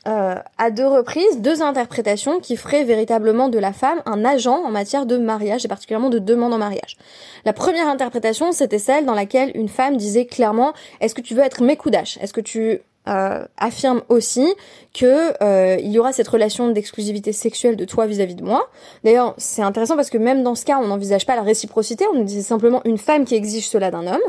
euh, 0.06 0.36
à 0.58 0.70
deux 0.70 0.86
reprises 0.86 1.40
deux 1.40 1.62
interprétations 1.62 2.40
qui 2.40 2.56
feraient 2.56 2.84
véritablement 2.84 3.48
de 3.48 3.58
la 3.58 3.72
femme 3.72 4.00
un 4.06 4.24
agent 4.24 4.62
en 4.64 4.70
matière 4.70 5.06
de 5.06 5.18
mariage 5.18 5.64
et 5.64 5.68
particulièrement 5.68 6.10
de 6.10 6.18
demande 6.18 6.54
en 6.54 6.58
mariage. 6.58 6.96
La 7.44 7.52
première 7.52 7.88
interprétation, 7.88 8.52
c'était 8.52 8.78
celle 8.78 9.06
dans 9.06 9.14
laquelle 9.14 9.50
une 9.54 9.68
femme 9.68 9.96
disait 9.96 10.26
clairement 10.26 10.72
est-ce 11.00 11.14
que 11.14 11.20
tu 11.20 11.34
veux 11.34 11.42
être 11.42 11.62
Mekoudash? 11.62 12.18
Est-ce 12.20 12.32
que 12.32 12.40
tu 12.40 12.80
euh, 13.08 13.44
affirme 13.56 14.02
aussi 14.08 14.46
que 14.92 15.32
euh, 15.42 15.76
il 15.80 15.90
y 15.90 15.98
aura 15.98 16.12
cette 16.12 16.28
relation 16.28 16.68
d'exclusivité 16.70 17.32
sexuelle 17.32 17.76
de 17.76 17.84
toi 17.84 18.06
vis-à-vis 18.06 18.34
de 18.34 18.42
moi. 18.42 18.68
D'ailleurs, 19.04 19.34
c'est 19.38 19.62
intéressant 19.62 19.96
parce 19.96 20.10
que 20.10 20.18
même 20.18 20.42
dans 20.42 20.54
ce 20.54 20.64
cas, 20.64 20.78
on 20.78 20.88
n'envisage 20.88 21.24
pas 21.24 21.36
la 21.36 21.42
réciprocité, 21.42 22.04
on 22.12 22.16
nous 22.16 22.24
dit 22.24 22.42
simplement 22.42 22.82
une 22.84 22.98
femme 22.98 23.24
qui 23.24 23.34
exige 23.34 23.68
cela 23.68 23.90
d'un 23.90 24.06
homme. 24.06 24.20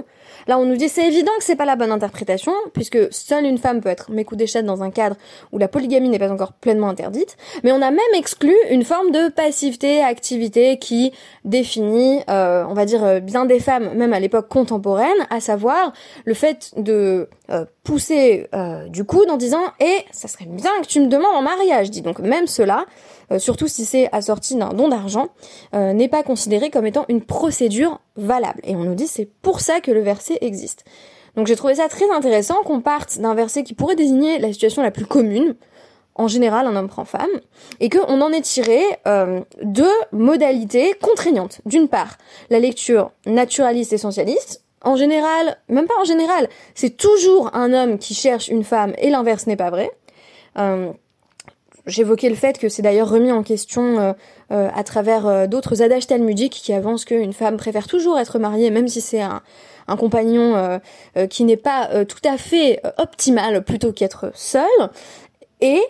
Là, 0.47 0.57
on 0.57 0.65
nous 0.65 0.75
dit 0.75 0.89
c'est 0.89 1.07
évident 1.07 1.31
que 1.37 1.43
c'est 1.43 1.55
pas 1.55 1.65
la 1.65 1.75
bonne 1.75 1.91
interprétation, 1.91 2.53
puisque 2.73 3.11
seule 3.11 3.45
une 3.45 3.57
femme 3.57 3.81
peut 3.81 3.89
être 3.89 4.11
mécoudéchette 4.11 4.65
dans 4.65 4.83
un 4.83 4.91
cadre 4.91 5.15
où 5.51 5.57
la 5.57 5.67
polygamie 5.67 6.09
n'est 6.09 6.19
pas 6.19 6.31
encore 6.31 6.53
pleinement 6.53 6.87
interdite, 6.89 7.35
mais 7.63 7.71
on 7.71 7.81
a 7.81 7.91
même 7.91 7.99
exclu 8.15 8.53
une 8.69 8.83
forme 8.83 9.11
de 9.11 9.29
passivité, 9.29 10.01
activité 10.01 10.77
qui 10.77 11.11
définit, 11.43 12.21
euh, 12.29 12.63
on 12.67 12.73
va 12.73 12.85
dire, 12.85 13.21
bien 13.21 13.45
des 13.45 13.59
femmes, 13.59 13.93
même 13.95 14.13
à 14.13 14.19
l'époque 14.19 14.47
contemporaine, 14.47 15.27
à 15.29 15.39
savoir 15.39 15.93
le 16.25 16.33
fait 16.33 16.71
de 16.77 17.27
pousser 17.89 18.47
euh, 18.53 18.87
du 18.87 19.03
coude 19.03 19.31
en 19.31 19.37
disant 19.37 19.63
et 19.79 19.85
eh, 19.87 20.05
ça 20.11 20.27
serait 20.27 20.45
bien 20.45 20.69
que 20.83 20.85
tu 20.85 20.99
me 20.99 21.07
demandes 21.07 21.33
en 21.33 21.41
mariage 21.41 21.89
dit 21.89 22.03
donc 22.03 22.19
même 22.19 22.45
cela 22.45 22.85
euh, 23.31 23.39
surtout 23.39 23.67
si 23.67 23.83
c'est 23.83 24.07
assorti 24.11 24.55
d'un 24.55 24.69
don 24.69 24.89
d'argent 24.89 25.29
euh, 25.73 25.91
n'est 25.93 26.07
pas 26.07 26.21
considéré 26.21 26.69
comme 26.69 26.85
étant 26.85 27.05
une 27.09 27.23
procédure 27.23 27.99
valable. 28.15 28.59
Et 28.63 28.75
on 28.75 28.83
nous 28.83 28.93
dit 28.93 29.07
c'est 29.07 29.25
pour 29.25 29.59
ça 29.59 29.81
que 29.81 29.89
le 29.89 30.01
verset 30.01 30.37
existe. 30.41 30.85
Donc 31.35 31.47
j'ai 31.47 31.55
trouvé 31.55 31.75
ça 31.75 31.87
très 31.87 32.07
intéressant 32.11 32.61
qu'on 32.63 32.79
parte 32.79 33.17
d'un 33.17 33.33
verset 33.33 33.63
qui 33.63 33.73
pourrait 33.73 33.95
désigner 33.95 34.37
la 34.37 34.53
situation 34.53 34.83
la 34.83 34.91
plus 34.91 35.07
commune 35.07 35.55
en 36.13 36.27
général 36.27 36.67
un 36.67 36.75
homme 36.75 36.89
prend 36.89 37.05
femme, 37.05 37.29
et 37.79 37.87
qu'on 37.89 38.19
en 38.19 38.33
ait 38.33 38.41
tiré 38.41 38.81
deux 39.63 39.87
modalités 40.11 40.93
contraignantes. 41.01 41.61
D'une 41.65 41.87
part, 41.87 42.17
la 42.49 42.59
lecture 42.59 43.11
naturaliste 43.25 43.93
essentialiste, 43.93 44.65
en 44.83 44.95
général, 44.95 45.57
même 45.67 45.87
pas 45.87 45.99
en 45.99 46.05
général, 46.05 46.47
c'est 46.73 46.95
toujours 46.95 47.53
un 47.53 47.73
homme 47.73 47.97
qui 47.97 48.13
cherche 48.13 48.47
une 48.47 48.63
femme 48.63 48.93
et 48.97 49.09
l'inverse 49.09 49.47
n'est 49.47 49.55
pas 49.55 49.69
vrai. 49.69 49.91
Euh, 50.57 50.91
J'évoquais 51.85 52.29
le 52.29 52.35
fait 52.35 52.59
que 52.59 52.69
c'est 52.69 52.81
d'ailleurs 52.83 53.09
remis 53.09 53.31
en 53.31 53.41
question 53.41 53.99
euh, 53.99 54.13
euh, 54.51 54.69
à 54.75 54.83
travers 54.83 55.47
d'autres 55.47 55.81
adages 55.81 56.05
talmudiques 56.05 56.59
qui 56.63 56.71
avancent 56.71 57.03
qu'une 57.03 57.33
femme 57.33 57.57
préfère 57.57 57.87
toujours 57.87 58.19
être 58.19 58.37
mariée, 58.37 58.69
même 58.69 58.87
si 58.87 59.01
c'est 59.01 59.21
un, 59.21 59.41
un, 59.87 59.95
compagnon 59.95 60.79
qui 61.29 61.45
n'est 61.45 61.57
pas 61.57 62.05
tout 62.05 62.21
à 62.23 62.37
fait 62.37 62.81
optimal, 62.97 63.63
plutôt 63.63 63.91
qu'être 63.91 64.31
seul. 64.35 64.67
Et 65.61 65.81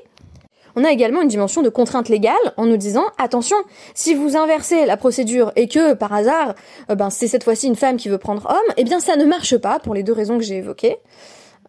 on 0.79 0.85
a 0.85 0.91
également 0.91 1.21
une 1.21 1.27
dimension 1.27 1.61
de 1.61 1.67
contrainte 1.67 2.07
légale 2.07 2.33
en 2.55 2.65
nous 2.65 2.77
disant 2.77 3.03
attention, 3.17 3.57
si 3.93 4.15
vous 4.15 4.37
inversez 4.37 4.85
la 4.85 4.95
procédure 4.95 5.51
et 5.57 5.67
que 5.67 5.93
par 5.93 6.13
hasard, 6.13 6.55
euh, 6.89 6.95
ben 6.95 7.09
c'est 7.09 7.27
cette 7.27 7.43
fois-ci 7.43 7.67
une 7.67 7.75
femme 7.75 7.97
qui 7.97 8.07
veut 8.07 8.17
prendre 8.17 8.47
homme, 8.49 8.73
eh 8.77 8.85
bien 8.85 9.01
ça 9.01 9.17
ne 9.17 9.25
marche 9.25 9.57
pas 9.57 9.79
pour 9.79 9.93
les 9.93 10.03
deux 10.03 10.13
raisons 10.13 10.37
que 10.37 10.43
j'ai 10.43 10.57
évoquées, 10.57 10.97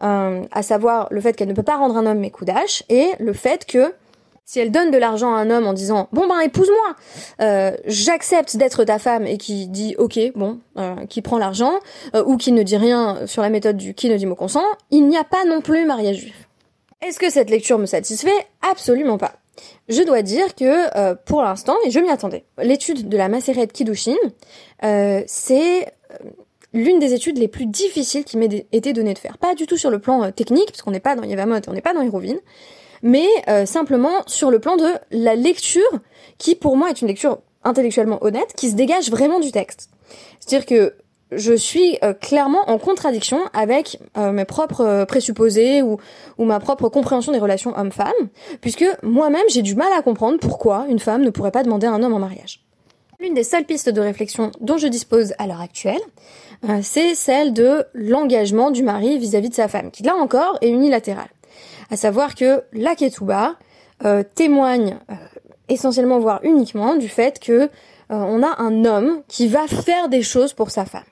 euh, 0.05 0.43
à 0.53 0.63
savoir 0.63 1.09
le 1.11 1.21
fait 1.21 1.35
qu'elle 1.35 1.49
ne 1.49 1.55
peut 1.55 1.65
pas 1.65 1.77
rendre 1.77 1.97
un 1.97 2.07
homme 2.07 2.21
mes 2.21 2.31
coups 2.31 2.53
et 2.89 3.09
le 3.19 3.33
fait 3.33 3.67
que 3.67 3.93
si 4.45 4.61
elle 4.61 4.71
donne 4.71 4.93
de 4.93 4.99
l'argent 4.99 5.35
à 5.35 5.39
un 5.39 5.51
homme 5.51 5.67
en 5.67 5.73
disant 5.73 6.09
bon 6.13 6.29
ben 6.29 6.39
épouse-moi, 6.41 6.97
euh, 7.41 7.73
j'accepte 7.87 8.57
d'être 8.57 8.85
ta 8.85 9.01
femme 9.01 9.27
et 9.27 9.39
qui 9.39 9.67
dit 9.67 9.97
ok 9.99 10.19
bon, 10.37 10.61
qui 11.09 11.21
prend 11.21 11.39
l'argent 11.39 11.73
ou 12.27 12.37
qui 12.37 12.53
ne 12.53 12.63
dit 12.63 12.77
rien 12.77 13.27
sur 13.27 13.43
la 13.43 13.51
méthode 13.51 13.77
du 13.77 13.95
qui 13.95 14.09
ne 14.09 14.17
dit 14.17 14.27
mot 14.27 14.37
consent, 14.37 14.65
il 14.93 15.09
n'y 15.09 15.17
a 15.17 15.25
pas 15.25 15.45
non 15.45 15.61
plus 15.61 15.85
mariage 15.85 16.17
juif. 16.19 16.40
Est-ce 17.03 17.19
que 17.19 17.31
cette 17.31 17.49
lecture 17.49 17.79
me 17.79 17.87
satisfait? 17.87 18.47
Absolument 18.61 19.17
pas. 19.17 19.33
Je 19.89 20.03
dois 20.03 20.21
dire 20.21 20.55
que 20.55 20.97
euh, 20.99 21.15
pour 21.15 21.43
l'instant, 21.43 21.77
et 21.87 21.91
je 21.91 21.99
m'y 21.99 22.11
attendais, 22.11 22.45
l'étude 22.59 23.09
de 23.09 23.17
la 23.17 23.29
macérette 23.29 23.73
Kiddushin, 23.73 24.17
euh, 24.85 25.23
c'est 25.27 25.87
euh, 25.87 26.31
l'une 26.75 26.99
des 26.99 27.15
études 27.15 27.39
les 27.39 27.49
plus 27.49 27.67
difficiles 27.67 28.25
qui 28.25 28.37
m'ait 28.37 28.67
été 28.73 28.93
donnée 28.93 29.15
de 29.15 29.19
faire. 29.19 29.39
Pas 29.39 29.55
du 29.55 29.67
tout 29.67 29.79
sur 29.79 29.91
le 29.91 29.99
plan 29.99 30.31
technique, 30.31 30.67
parce 30.67 30.83
qu'on 30.83 30.91
n'est 30.91 31.01
pas 31.01 31.17
dans 31.17 31.25
Yavamot, 31.25 31.61
on 31.69 31.73
n'est 31.73 31.81
pas 31.81 31.95
dans 31.95 32.03
Hérovine, 32.03 32.39
mais 33.03 33.27
simplement 33.65 34.23
sur 34.27 34.51
le 34.51 34.59
plan 34.59 34.77
de 34.77 34.93
la 35.11 35.35
lecture, 35.35 35.91
qui 36.37 36.55
pour 36.55 36.77
moi 36.77 36.91
est 36.91 37.01
une 37.01 37.09
lecture 37.09 37.41
intellectuellement 37.65 38.23
honnête, 38.23 38.53
qui 38.57 38.71
se 38.71 38.75
dégage 38.75 39.11
vraiment 39.11 39.41
du 39.41 39.53
texte. 39.53 39.89
C'est-à-dire 40.39 40.67
que 40.67 40.95
je 41.33 41.53
suis 41.53 41.99
euh, 42.03 42.13
clairement 42.13 42.69
en 42.69 42.79
contradiction 42.79 43.41
avec 43.53 43.99
euh, 44.17 44.33
mes 44.33 44.45
propres 44.45 44.85
euh, 44.85 45.05
présupposés 45.05 45.83
ou, 45.83 45.99
ou 46.39 46.45
ma 46.45 46.61
propre 46.61 46.89
compréhension 46.89 47.33
des 47.33 47.39
relations 47.39 47.77
homme-femme, 47.77 48.13
puisque 48.61 48.85
moi-même 49.03 49.45
j'ai 49.49 49.63
du 49.63 49.75
mal 49.75 49.93
à 49.93 50.03
comprendre 50.03 50.39
pourquoi 50.39 50.87
une 50.89 50.99
femme 50.99 51.23
ne 51.23 51.31
pourrait 51.31 51.51
pas 51.51 51.63
demander 51.63 51.87
un 51.87 52.03
homme 52.03 52.15
en 52.15 52.19
mariage. 52.19 52.65
L'une 53.21 53.35
des 53.35 53.45
seules 53.45 53.65
pistes 53.65 53.89
de 53.89 54.01
réflexion 54.01 54.51
dont 54.61 54.79
je 54.79 54.87
dispose 54.87 55.35
à 55.39 55.47
l'heure 55.47 55.61
actuelle, 55.61 56.01
c'est 56.83 57.15
celle 57.15 57.53
de 57.53 57.85
l'engagement 57.93 58.71
du 58.71 58.83
mari 58.83 59.19
vis-à-vis 59.19 59.51
de 59.51 59.55
sa 59.55 59.69
femme, 59.69 59.91
qui 59.91 60.03
là 60.03 60.15
encore 60.17 60.57
est 60.63 60.71
unilatéral. 60.71 61.29
À 61.91 61.97
savoir 61.97 62.35
que 62.35 62.63
la 62.73 62.95
Ketouba 62.95 63.57
témoigne 64.35 64.97
essentiellement, 65.69 66.19
voire 66.19 66.41
uniquement, 66.45 66.97
du 66.97 67.11
fait 67.11 67.39
que 67.39 67.69
on 68.09 68.43
a 68.43 68.59
un 68.59 68.87
homme 68.87 69.23
qui 69.29 69.49
va 69.49 69.67
faire 69.67 70.09
des 70.09 70.23
choses 70.23 70.55
pour 70.55 70.71
sa 70.71 70.87
femme. 70.87 71.03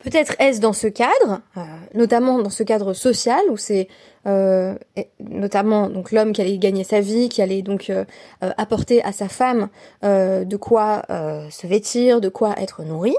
Peut-être 0.00 0.36
est-ce 0.38 0.60
dans 0.60 0.72
ce 0.72 0.86
cadre, 0.86 1.40
euh, 1.56 1.60
notamment 1.94 2.38
dans 2.38 2.50
ce 2.50 2.62
cadre 2.62 2.92
social 2.92 3.40
où 3.50 3.56
c'est 3.56 3.88
euh, 4.26 4.74
notamment 5.18 5.88
donc 5.88 6.12
l'homme 6.12 6.32
qui 6.32 6.40
allait 6.40 6.58
gagner 6.58 6.84
sa 6.84 7.00
vie, 7.00 7.28
qui 7.28 7.42
allait 7.42 7.62
donc 7.62 7.90
euh, 7.90 8.04
apporter 8.40 9.02
à 9.02 9.10
sa 9.10 9.28
femme 9.28 9.68
de 10.02 10.56
quoi 10.56 11.02
se 11.08 11.66
vêtir, 11.66 12.20
de 12.20 12.28
quoi 12.28 12.54
être 12.58 12.82
nourri, 12.82 13.14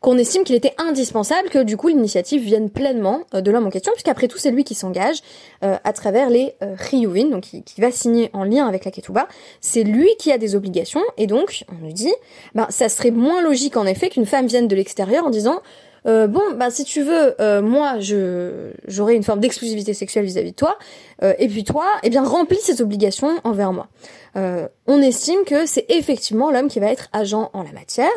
qu'on 0.00 0.18
estime 0.18 0.44
qu'il 0.44 0.56
était 0.56 0.74
indispensable 0.78 1.48
que 1.48 1.62
du 1.62 1.76
coup 1.76 1.88
l'initiative 1.88 2.42
vienne 2.42 2.70
pleinement 2.70 3.20
de 3.32 3.50
l'homme 3.50 3.66
en 3.66 3.70
question, 3.70 3.92
puisqu'après 3.92 4.26
tout 4.28 4.38
c'est 4.38 4.50
lui 4.50 4.64
qui 4.64 4.74
s'engage 4.74 5.20
à 5.62 5.92
travers 5.92 6.28
les 6.28 6.54
Riyuvin, 6.60 7.28
donc 7.28 7.42
qui, 7.42 7.62
qui, 7.62 7.80
va 7.80 7.90
signer 7.90 8.30
en 8.32 8.44
lien 8.44 8.66
avec 8.66 8.84
la 8.84 8.90
Ketouba, 8.90 9.28
c'est 9.60 9.84
lui 9.84 10.10
qui 10.18 10.32
a 10.32 10.38
des 10.38 10.56
obligations, 10.56 11.02
et 11.16 11.26
donc 11.26 11.64
on 11.70 11.86
nous 11.86 11.92
dit, 11.92 12.12
ben 12.54 12.66
ça 12.70 12.88
serait 12.88 13.12
moins 13.12 13.42
logique 13.42 13.76
en 13.76 13.86
effet 13.86 14.08
qu'une 14.08 14.26
femme 14.26 14.46
vienne 14.46 14.66
de 14.66 14.74
l'extérieur 14.74 15.24
en 15.24 15.30
disant 15.30 15.60
euh, 16.06 16.26
bon, 16.26 16.42
bah 16.56 16.70
si 16.70 16.84
tu 16.84 17.02
veux, 17.02 17.40
euh, 17.40 17.62
moi, 17.62 17.98
je 18.00 18.70
j'aurai 18.86 19.14
une 19.14 19.22
forme 19.22 19.40
d'exclusivité 19.40 19.94
sexuelle 19.94 20.24
vis-à-vis 20.24 20.52
de 20.52 20.56
toi, 20.56 20.78
euh, 21.22 21.34
et 21.38 21.48
puis 21.48 21.64
toi, 21.64 21.86
eh 22.02 22.10
bien, 22.10 22.24
remplis 22.24 22.60
ces 22.60 22.80
obligations 22.82 23.38
envers 23.44 23.72
moi. 23.72 23.88
on 24.34 25.02
estime 25.02 25.44
que 25.44 25.66
c'est 25.66 25.86
effectivement 25.88 26.50
l'homme 26.50 26.68
qui 26.68 26.78
va 26.78 26.92
être 26.92 27.08
agent 27.12 27.50
en 27.52 27.62
la 27.62 27.72
matière. 27.72 28.08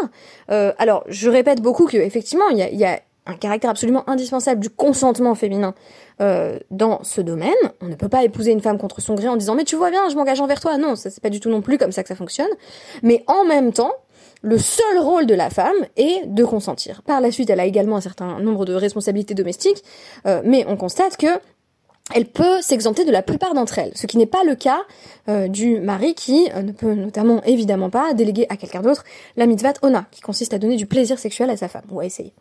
alors, 0.47 1.03
je 1.07 1.29
répète 1.29 1.61
beaucoup 1.61 1.87
que 1.87 1.97
effectivement, 1.97 2.49
il 2.49 2.57
y 2.57 2.63
a, 2.63 2.69
y 2.69 2.85
a 2.85 2.99
un 3.25 3.35
caractère 3.35 3.69
absolument 3.69 4.07
indispensable 4.09 4.61
du 4.61 4.69
consentement 4.69 5.33
féminin 5.35 5.73
dans 6.69 7.03
ce 7.03 7.21
domaine. 7.21 7.53
On 7.81 7.87
ne 7.87 7.95
peut 7.95 8.09
pas 8.09 8.23
épouser 8.23 8.51
une 8.51 8.61
femme 8.61 8.77
contre 8.77 9.01
son 9.01 9.15
gré 9.15 9.27
en 9.27 9.35
disant 9.35 9.55
mais 9.55 9.63
tu 9.63 9.75
vois 9.75 9.89
bien, 9.89 10.09
je 10.09 10.15
m'engage 10.15 10.41
envers 10.41 10.59
toi. 10.59 10.77
Non, 10.77 10.95
ça 10.95 11.09
c'est 11.09 11.23
pas 11.23 11.31
du 11.31 11.39
tout 11.39 11.49
non 11.49 11.61
plus 11.61 11.79
comme 11.79 11.91
ça 11.91 12.03
que 12.03 12.09
ça 12.09 12.15
fonctionne. 12.15 12.51
Mais 13.01 13.23
en 13.25 13.43
même 13.45 13.73
temps, 13.73 13.93
le 14.41 14.57
seul 14.57 14.99
rôle 14.99 15.25
de 15.25 15.33
la 15.33 15.49
femme 15.49 15.85
est 15.97 16.25
de 16.25 16.43
consentir. 16.43 17.01
Par 17.03 17.21
la 17.21 17.31
suite, 17.31 17.49
elle 17.49 17.59
a 17.59 17.65
également 17.65 17.97
un 17.97 18.01
certain 18.01 18.39
nombre 18.39 18.65
de 18.65 18.73
responsabilités 18.73 19.33
domestiques, 19.33 19.83
euh, 20.25 20.41
mais 20.43 20.65
on 20.67 20.77
constate 20.77 21.17
que 21.17 21.39
elle 22.13 22.25
peut 22.25 22.61
s'exempter 22.61 23.05
de 23.05 23.11
la 23.11 23.21
plupart 23.21 23.53
d'entre 23.53 23.79
elles, 23.79 23.91
ce 23.95 24.05
qui 24.07 24.17
n'est 24.17 24.25
pas 24.25 24.43
le 24.43 24.55
cas 24.55 24.81
euh, 25.29 25.47
du 25.47 25.79
mari 25.79 26.13
qui 26.13 26.49
euh, 26.53 26.61
ne 26.61 26.71
peut 26.71 26.93
notamment 26.93 27.41
évidemment 27.43 27.89
pas 27.89 28.13
déléguer 28.13 28.47
à 28.49 28.57
quelqu'un 28.57 28.81
d'autre 28.81 29.03
la 29.37 29.45
mitzvah 29.45 29.73
ona, 29.81 30.07
qui 30.11 30.21
consiste 30.21 30.53
à 30.53 30.59
donner 30.59 30.75
du 30.75 30.87
plaisir 30.87 31.19
sexuel 31.19 31.49
à 31.49 31.57
sa 31.57 31.67
femme, 31.67 31.85
ou 31.89 31.99
à 31.99 32.05
essayer. 32.05 32.33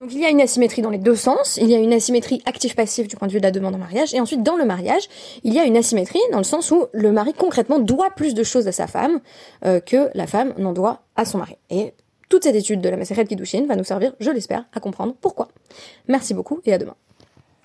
Donc 0.00 0.14
il 0.14 0.20
y 0.20 0.24
a 0.24 0.30
une 0.30 0.40
asymétrie 0.40 0.80
dans 0.80 0.88
les 0.88 0.96
deux 0.96 1.14
sens, 1.14 1.58
il 1.58 1.68
y 1.68 1.74
a 1.74 1.78
une 1.78 1.92
asymétrie 1.92 2.40
active-passif 2.46 3.06
du 3.06 3.16
point 3.16 3.28
de 3.28 3.32
vue 3.34 3.38
de 3.38 3.44
la 3.44 3.50
demande 3.50 3.74
en 3.74 3.78
mariage, 3.78 4.14
et 4.14 4.20
ensuite 4.20 4.42
dans 4.42 4.56
le 4.56 4.64
mariage, 4.64 5.10
il 5.44 5.52
y 5.52 5.58
a 5.58 5.64
une 5.64 5.76
asymétrie 5.76 6.20
dans 6.32 6.38
le 6.38 6.44
sens 6.44 6.70
où 6.70 6.86
le 6.94 7.12
mari 7.12 7.34
concrètement 7.34 7.78
doit 7.78 8.08
plus 8.08 8.32
de 8.32 8.42
choses 8.42 8.66
à 8.66 8.72
sa 8.72 8.86
femme 8.86 9.20
euh, 9.66 9.78
que 9.78 10.08
la 10.14 10.26
femme 10.26 10.54
n'en 10.56 10.72
doit 10.72 11.02
à 11.16 11.26
son 11.26 11.36
mari. 11.36 11.56
Et 11.68 11.92
toute 12.30 12.44
cette 12.44 12.54
étude 12.54 12.80
de 12.80 12.88
la 12.88 12.96
Maseret 12.96 13.26
Kiddushin 13.26 13.66
va 13.66 13.76
nous 13.76 13.84
servir, 13.84 14.14
je 14.20 14.30
l'espère, 14.30 14.64
à 14.72 14.80
comprendre 14.80 15.14
pourquoi. 15.20 15.48
Merci 16.08 16.32
beaucoup 16.32 16.60
et 16.64 16.72
à 16.72 16.78
demain. 16.78 16.96